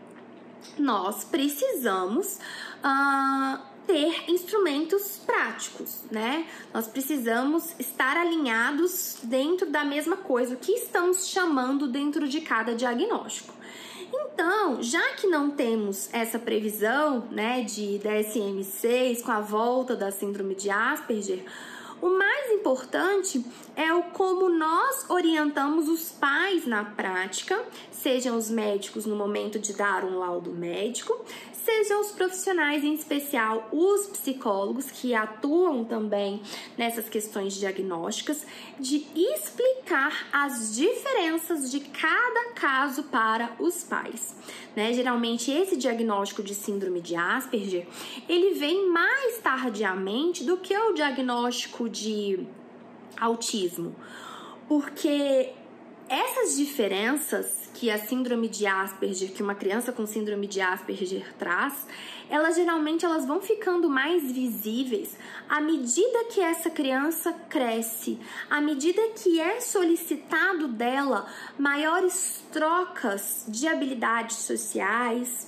nós 0.79 1.25
precisamos 1.25 2.39
uh, 2.79 3.59
ter 3.87 4.29
instrumentos 4.29 5.19
práticos, 5.25 6.05
né? 6.11 6.47
Nós 6.75 6.87
precisamos 6.87 7.75
estar 7.79 8.17
alinhados 8.17 9.19
dentro 9.23 9.71
da 9.71 9.85
mesma 9.85 10.17
coisa, 10.17 10.55
o 10.55 10.59
que 10.59 10.73
estamos 10.73 11.29
chamando 11.29 11.87
dentro 11.87 12.29
de 12.29 12.41
cada 12.41 12.75
diagnóstico. 12.75 13.55
Então, 14.13 14.83
já 14.83 15.15
que 15.15 15.27
não 15.27 15.51
temos 15.51 16.09
essa 16.13 16.39
previsão, 16.39 17.27
né, 17.31 17.63
de 17.63 18.01
DSM-6 18.05 19.23
com 19.23 19.33
a 19.33 19.41
volta 19.41 19.97
da 19.97 20.11
síndrome 20.11 20.55
de 20.55 20.71
Asperger, 20.71 21.45
o 22.01 22.09
mais 22.11 22.51
importante 22.53 23.45
é 23.75 23.93
o 23.93 24.05
como 24.05 24.49
nós 24.49 25.09
orientamos 25.09 25.89
os 25.89 26.13
pais 26.13 26.67
na 26.67 26.85
prática, 26.85 27.63
sejam 27.91 28.37
os 28.37 28.51
médicos 28.51 29.07
no 29.07 29.17
momento 29.17 29.59
de 29.59 29.73
dar 29.73 30.05
um 30.05 30.19
laudo 30.19 30.51
médico, 30.51 31.25
sejam 31.67 32.01
os 32.01 32.13
profissionais, 32.13 32.85
em 32.85 32.95
especial 32.95 33.69
os 33.73 34.07
psicólogos 34.07 34.89
que 34.89 35.15
atuam 35.15 35.85
também 35.85 36.41
nessas 36.79 37.09
questões 37.09 37.55
diagnósticas, 37.55 38.47
de 38.79 39.05
explicar 39.17 40.29
as 40.33 40.77
diferenças 40.77 41.69
de 41.69 41.81
cada 41.81 42.53
caso 42.53 43.03
para 43.05 43.51
os 43.59 43.83
pais. 43.83 44.37
Né? 44.77 44.93
Geralmente 44.93 45.51
esse 45.51 45.77
diagnóstico 45.77 46.41
de 46.43 46.55
síndrome 46.55 47.01
de 47.01 47.17
Asperger 47.17 47.89
ele 48.29 48.55
vem 48.55 48.89
mais 48.89 49.39
tardiamente 49.39 50.45
do 50.45 50.57
que 50.57 50.77
o 50.77 50.93
diagnóstico 50.93 51.89
de 51.89 52.47
autismo, 53.19 53.97
porque 54.69 55.53
essas 56.09 56.57
diferenças 56.57 57.66
que 57.77 57.91
a 57.91 57.99
síndrome 57.99 58.49
de 58.49 58.67
Asperger, 58.67 59.33
que 59.33 59.43
uma 59.43 59.55
criança 59.55 59.93
com 59.93 60.07
síndrome 60.07 60.47
de 60.47 60.63
Asperger 60.63 61.35
traz, 61.39 61.87
elas 62.31 62.57
geralmente 62.57 63.05
elas 63.05 63.27
vão 63.27 63.41
ficando 63.41 63.89
mais 63.89 64.33
visíveis 64.33 65.17
à 65.47 65.61
medida 65.61 66.25
que 66.25 66.41
essa 66.41 66.71
criança 66.71 67.35
cresce, 67.51 68.19
à 68.49 68.63
medida 68.63 69.01
que 69.23 69.39
é 69.39 69.61
solicitado 69.61 70.69
dela 70.69 71.27
maiores 71.59 72.43
trocas 72.51 73.45
de 73.47 73.69
habilidades 73.69 74.39
sociais, 74.39 75.47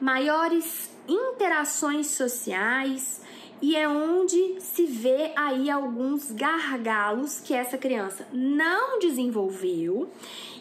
maiores 0.00 0.90
interações 1.08 2.08
sociais, 2.08 3.22
e 3.60 3.76
é 3.76 3.88
onde 3.88 4.60
se 4.60 4.84
vê 4.86 5.32
aí 5.36 5.70
alguns 5.70 6.32
gargalos 6.32 7.38
que 7.38 7.54
essa 7.54 7.78
criança 7.78 8.26
não 8.32 8.98
desenvolveu 8.98 10.10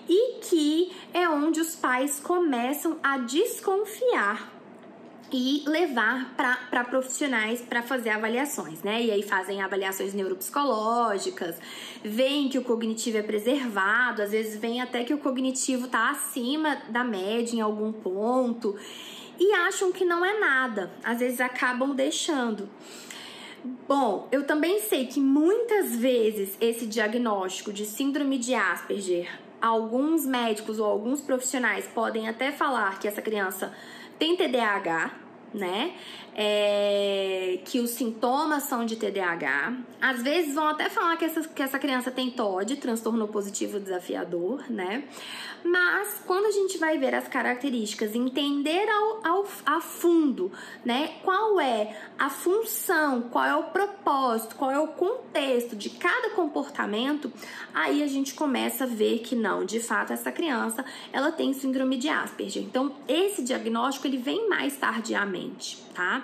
e 0.08 0.40
que 0.40 0.92
é 1.14 1.28
onde 1.30 1.60
os 1.60 1.76
pais 1.76 2.20
começam 2.20 2.98
a 3.04 3.18
desconfiar 3.20 4.62
e 5.34 5.64
levar 5.66 6.34
para 6.36 6.84
profissionais 6.84 7.62
para 7.62 7.82
fazer 7.82 8.10
avaliações, 8.10 8.84
né? 8.84 9.02
E 9.02 9.12
aí 9.12 9.24
fazem 9.24 9.62
avaliações 9.62 10.14
neuropsicológicas, 10.14 11.56
veem 12.04 12.50
que 12.50 12.58
o 12.58 12.64
cognitivo 12.64 13.18
é 13.18 13.24
preservado, 13.24 14.22
às 14.22 14.32
vezes 14.32 14.60
vem 14.60 14.82
até 14.82 15.04
que 15.04 15.14
o 15.14 15.18
cognitivo 15.18 15.86
está 15.86 16.12
acima 16.12 16.82
da 16.90 17.04
média 17.04 17.56
em 17.56 17.62
algum 17.62 17.94
ponto 17.94 18.76
e 19.40 19.54
acham 19.54 19.92
que 19.92 20.04
não 20.04 20.26
é 20.26 20.38
nada, 20.38 20.92
às 21.04 21.20
vezes 21.20 21.40
acabam 21.40 21.96
deixando. 21.96 22.70
Bom, 23.88 24.28
eu 24.32 24.46
também 24.46 24.82
sei 24.82 25.06
que 25.06 25.20
muitas 25.20 25.96
vezes 25.96 26.58
esse 26.60 26.86
diagnóstico 26.86 27.72
de 27.72 27.86
síndrome 27.86 28.38
de 28.38 28.54
Asperger, 28.54 29.40
alguns 29.62 30.26
médicos 30.26 30.80
ou 30.80 30.86
alguns 30.86 31.22
profissionais 31.22 31.88
podem 31.88 32.28
até 32.28 32.52
falar 32.52 33.00
que 33.00 33.08
essa 33.08 33.22
criança 33.22 33.74
tem 34.18 34.36
TDAH, 34.36 35.12
né? 35.54 35.94
É, 36.36 37.60
que 37.66 37.80
os 37.80 37.90
sintomas 37.92 38.64
são 38.64 38.86
de 38.86 38.96
TDAH. 38.96 39.74
Às 40.02 40.24
vezes 40.24 40.56
vão 40.56 40.68
até 40.68 40.90
falar 40.90 41.18
que 41.18 41.26
essa, 41.26 41.42
que 41.42 41.62
essa 41.62 41.78
criança 41.78 42.10
tem 42.10 42.32
TOD, 42.32 42.78
transtorno 42.78 43.28
positivo 43.28 43.80
desafiador, 43.80 44.64
né? 44.70 45.04
Mas 45.64 46.22
quando 46.26 46.46
a 46.48 46.52
gente 46.52 46.78
vai 46.78 46.98
ver 46.98 47.14
as 47.14 47.28
características, 47.28 48.16
entender 48.16 48.88
ao, 48.90 49.28
ao, 49.28 49.48
a 49.66 49.80
fundo, 49.80 50.52
né? 50.84 51.16
Qual 51.24 51.60
é 51.60 51.96
a 52.18 52.30
função, 52.30 53.22
qual 53.24 53.46
é 53.46 53.56
o 53.56 53.64
propósito, 53.66 54.56
qual 54.56 54.72
é 54.72 54.80
o 54.80 54.88
contexto 54.88 55.76
de 55.76 55.90
cada 55.90 56.32
comportamento, 56.32 57.32
aí 57.74 58.02
a 58.02 58.08
gente 58.08 58.34
começa 58.34 58.86
a 58.86 58.88
ver 58.88 59.20
que 59.20 59.36
não, 59.36 59.64
de 59.66 59.80
fato, 59.80 60.14
essa 60.14 60.32
criança 60.32 60.84
ela 61.12 61.32
tem 61.32 61.54
síndrome 61.54 61.98
de 61.98 62.10
Asperger. 62.10 62.64
Então, 62.64 62.96
esse 63.08 63.44
diagnóstico 63.44 64.08
ele 64.08 64.18
vem 64.18 64.50
mais 64.50 64.76
tardiamente, 64.78 65.41
tá? 65.94 66.24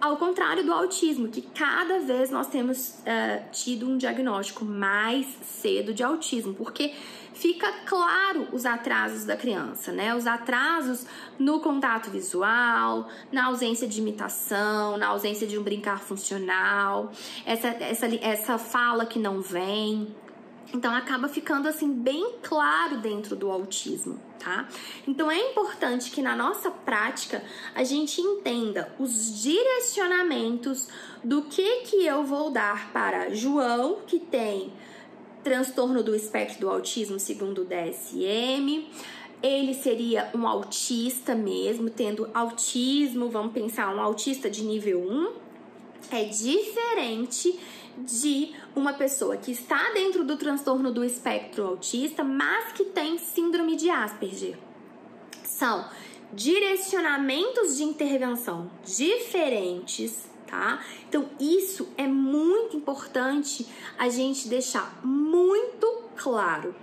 Ao 0.00 0.16
contrário 0.16 0.64
do 0.64 0.72
autismo, 0.72 1.28
que 1.28 1.42
cada 1.42 2.00
vez 2.00 2.30
nós 2.30 2.46
temos 2.46 3.00
uh, 3.00 3.50
tido 3.52 3.86
um 3.86 3.98
diagnóstico 3.98 4.64
mais 4.64 5.26
cedo 5.42 5.92
de 5.92 6.02
autismo, 6.02 6.54
porque 6.54 6.94
fica 7.34 7.70
claro 7.84 8.48
os 8.52 8.64
atrasos 8.64 9.24
da 9.24 9.36
criança, 9.36 9.92
né? 9.92 10.14
Os 10.14 10.26
atrasos 10.26 11.06
no 11.38 11.60
contato 11.60 12.10
visual, 12.10 13.08
na 13.30 13.46
ausência 13.46 13.86
de 13.86 14.00
imitação, 14.00 14.96
na 14.96 15.08
ausência 15.08 15.46
de 15.46 15.58
um 15.58 15.62
brincar 15.62 16.00
funcional, 16.00 17.12
essa, 17.44 17.68
essa, 17.68 18.06
essa 18.22 18.58
fala 18.58 19.04
que 19.04 19.18
não 19.18 19.40
vem. 19.42 20.14
Então 20.72 20.94
acaba 20.94 21.28
ficando 21.28 21.68
assim 21.68 21.92
bem 21.92 22.34
claro 22.42 22.98
dentro 22.98 23.34
do 23.34 23.50
autismo, 23.50 24.20
tá? 24.38 24.68
Então 25.06 25.30
é 25.30 25.50
importante 25.50 26.10
que 26.10 26.22
na 26.22 26.36
nossa 26.36 26.70
prática 26.70 27.42
a 27.74 27.82
gente 27.82 28.20
entenda 28.20 28.92
os 28.98 29.42
direcionamentos 29.42 30.88
do 31.24 31.42
que 31.42 31.82
que 31.82 32.06
eu 32.06 32.24
vou 32.24 32.50
dar 32.50 32.92
para 32.92 33.34
João, 33.34 33.98
que 34.06 34.20
tem 34.20 34.72
transtorno 35.42 36.02
do 36.02 36.14
espectro 36.14 36.60
do 36.60 36.70
autismo 36.70 37.18
segundo 37.18 37.62
o 37.62 37.64
DSM. 37.64 38.88
Ele 39.42 39.72
seria 39.72 40.30
um 40.34 40.46
autista 40.46 41.34
mesmo, 41.34 41.88
tendo 41.88 42.28
autismo, 42.34 43.30
vamos 43.30 43.52
pensar, 43.52 43.94
um 43.94 44.00
autista 44.00 44.50
de 44.50 44.62
nível 44.62 45.00
1. 45.00 45.32
É 46.12 46.24
diferente 46.24 47.58
de 48.04 48.52
uma 48.74 48.92
pessoa 48.92 49.36
que 49.36 49.52
está 49.52 49.90
dentro 49.92 50.24
do 50.24 50.36
transtorno 50.36 50.92
do 50.92 51.04
espectro 51.04 51.66
autista, 51.66 52.24
mas 52.24 52.72
que 52.72 52.84
tem 52.84 53.18
síndrome 53.18 53.76
de 53.76 53.90
Asperger. 53.90 54.58
São 55.44 55.88
direcionamentos 56.32 57.76
de 57.76 57.82
intervenção 57.82 58.70
diferentes 58.84 60.30
tá? 60.50 60.84
Então, 61.08 61.30
isso 61.38 61.88
é 61.96 62.06
muito 62.06 62.76
importante 62.76 63.66
a 63.96 64.08
gente 64.08 64.48
deixar 64.48 65.00
muito 65.04 65.86
claro. 66.16 66.74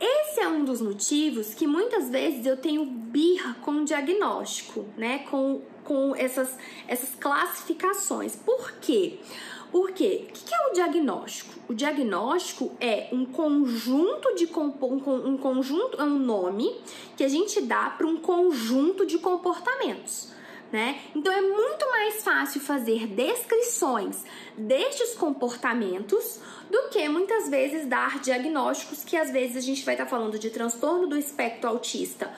Esse 0.00 0.40
é 0.40 0.48
um 0.48 0.64
dos 0.64 0.80
motivos 0.80 1.54
que 1.54 1.66
muitas 1.66 2.10
vezes 2.10 2.44
eu 2.44 2.56
tenho 2.56 2.84
birra 2.84 3.54
com 3.62 3.72
o 3.72 3.84
diagnóstico, 3.84 4.86
né? 4.96 5.20
Com, 5.30 5.62
com 5.84 6.14
essas, 6.16 6.56
essas 6.88 7.14
classificações. 7.14 8.34
Por 8.36 8.72
quê? 8.72 9.18
Porque 9.20 9.36
o 9.72 9.86
que 9.88 10.28
é 10.52 10.70
o 10.70 10.72
diagnóstico? 10.72 11.54
O 11.68 11.74
diagnóstico 11.74 12.72
é 12.80 13.08
um 13.12 13.24
conjunto 13.24 14.34
de 14.34 14.46
um 14.46 15.38
conjunto, 15.38 16.00
é 16.00 16.04
um 16.04 16.18
nome 16.18 16.80
que 17.16 17.24
a 17.24 17.28
gente 17.28 17.60
dá 17.60 17.90
para 17.90 18.06
um 18.06 18.16
conjunto 18.16 19.04
de 19.04 19.18
comportamentos. 19.18 20.34
Né? 20.72 21.00
Então 21.14 21.32
é 21.32 21.40
muito 21.40 21.88
mais 21.90 22.24
fácil 22.24 22.60
fazer 22.60 23.06
descrições 23.06 24.24
destes 24.58 25.14
comportamentos 25.14 26.40
do 26.68 26.88
que 26.88 27.08
muitas 27.08 27.48
vezes 27.48 27.86
dar 27.86 28.18
diagnósticos 28.18 29.04
que 29.04 29.16
às 29.16 29.30
vezes 29.30 29.56
a 29.56 29.60
gente 29.60 29.84
vai 29.84 29.94
estar 29.94 30.04
tá 30.04 30.10
falando 30.10 30.38
de 30.40 30.50
transtorno 30.50 31.06
do 31.06 31.16
espectro 31.16 31.70
autista 31.70 32.34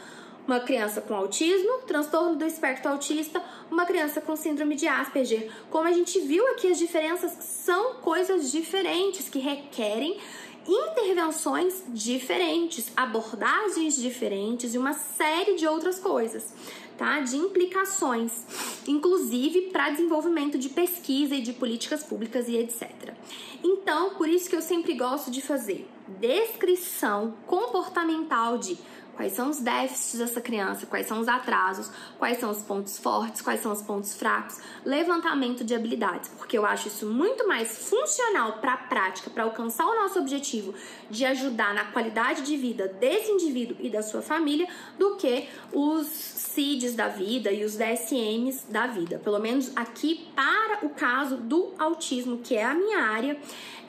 uma 0.48 0.61
criança 0.61 1.02
com 1.02 1.14
autismo, 1.14 1.82
transtorno 1.87 2.34
do 2.34 2.44
espectro 2.46 2.90
autista, 2.90 3.42
uma 3.70 3.84
criança 3.84 4.18
com 4.18 4.34
síndrome 4.34 4.74
de 4.76 4.88
Asperger. 4.88 5.52
Como 5.70 5.87
a 5.87 5.92
gente 5.92 6.18
viu 6.20 6.44
aqui, 6.48 6.72
as 6.72 6.78
diferenças 6.78 7.32
são 7.44 7.96
coisas 7.96 8.50
diferentes 8.50 9.28
que 9.28 9.38
requerem 9.38 10.18
intervenções 10.66 11.84
diferentes, 11.88 12.90
abordagens 12.96 13.94
diferentes 13.96 14.74
e 14.74 14.78
uma 14.78 14.94
série 14.94 15.54
de 15.54 15.66
outras 15.66 15.98
coisas, 15.98 16.52
tá? 16.96 17.20
De 17.20 17.37
implicações, 17.37 18.44
inclusive 18.87 19.70
para 19.70 19.90
desenvolvimento 19.90 20.58
de 20.58 20.70
pesquisa 20.70 21.34
e 21.34 21.42
de 21.42 21.52
políticas 21.52 22.02
públicas 22.02 22.48
e 22.48 22.56
etc. 22.56 23.14
Então, 23.62 24.14
por 24.14 24.28
isso 24.28 24.48
que 24.48 24.56
eu 24.56 24.62
sempre 24.62 24.94
gosto 24.94 25.30
de 25.30 25.42
fazer 25.42 25.88
descrição 26.20 27.34
comportamental 27.46 28.56
de 28.56 28.78
Quais 29.18 29.33
são 29.33 29.50
os 29.50 29.59
déficits 29.59 30.16
dessa 30.16 30.40
criança? 30.40 30.87
Quais 30.87 31.09
são 31.09 31.18
os 31.18 31.26
atrasos? 31.26 31.90
Quais 32.20 32.38
são 32.38 32.52
os 32.52 32.62
pontos 32.62 32.98
fortes? 32.98 33.42
Quais 33.42 33.61
são 33.61 33.72
os 33.72 33.83
pontos 33.83 34.14
fracos? 34.14 34.61
Levantamento 34.85 35.64
de 35.64 35.74
habilidades, 35.74 36.31
porque 36.38 36.57
eu 36.57 36.64
acho 36.64 36.87
isso 36.87 37.04
muito 37.04 37.48
mais 37.48 37.88
funcional 37.88 38.59
para 38.61 38.74
a 38.74 38.76
prática, 38.76 39.28
para 39.28 39.42
alcançar 39.42 39.87
o 39.87 39.94
nosso 39.96 40.20
objetivo 40.20 40.72
de 41.11 41.24
ajudar 41.24 41.74
na 41.74 41.87
qualidade 41.87 42.42
de 42.42 42.57
vida 42.57 42.87
desse 42.87 43.33
indivíduo 43.33 43.76
e 43.81 43.90
da 43.90 44.04
sua 44.04 44.22
família, 44.22 44.68
do 44.96 45.16
que 45.16 45.48
os 45.72 46.07
CIDs 46.07 46.94
da 46.94 47.09
vida 47.09 47.50
e 47.50 47.64
os 47.64 47.74
DSMs 47.74 48.70
da 48.70 48.87
vida. 48.87 49.18
Pelo 49.18 49.40
menos 49.40 49.76
aqui 49.76 50.28
para 50.33 50.87
o 50.87 50.90
caso 50.90 51.38
do 51.38 51.74
autismo, 51.76 52.38
que 52.38 52.54
é 52.54 52.62
a 52.62 52.72
minha 52.72 53.00
área. 53.00 53.37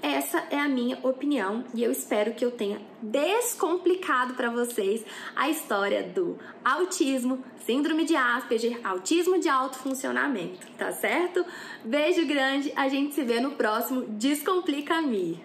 Essa 0.01 0.45
é 0.49 0.57
a 0.57 0.67
minha 0.67 0.97
opinião 1.03 1.65
e 1.73 1.83
eu 1.83 1.91
espero 1.91 2.33
que 2.33 2.43
eu 2.43 2.51
tenha 2.51 2.81
descomplicado 3.01 4.33
para 4.33 4.49
vocês 4.49 5.03
a 5.35 5.49
história 5.49 6.03
do 6.03 6.37
autismo, 6.63 7.43
síndrome 7.65 8.05
de 8.05 8.15
Asperger, 8.15 8.79
autismo 8.83 9.39
de 9.39 9.49
alto 9.49 9.77
funcionamento, 9.77 10.65
tá 10.77 10.91
certo? 10.93 11.45
Beijo 11.83 12.25
grande, 12.25 12.71
a 12.75 12.87
gente 12.87 13.13
se 13.13 13.23
vê 13.23 13.41
no 13.41 13.51
próximo 13.51 14.05
Descomplica-me. 14.07 15.43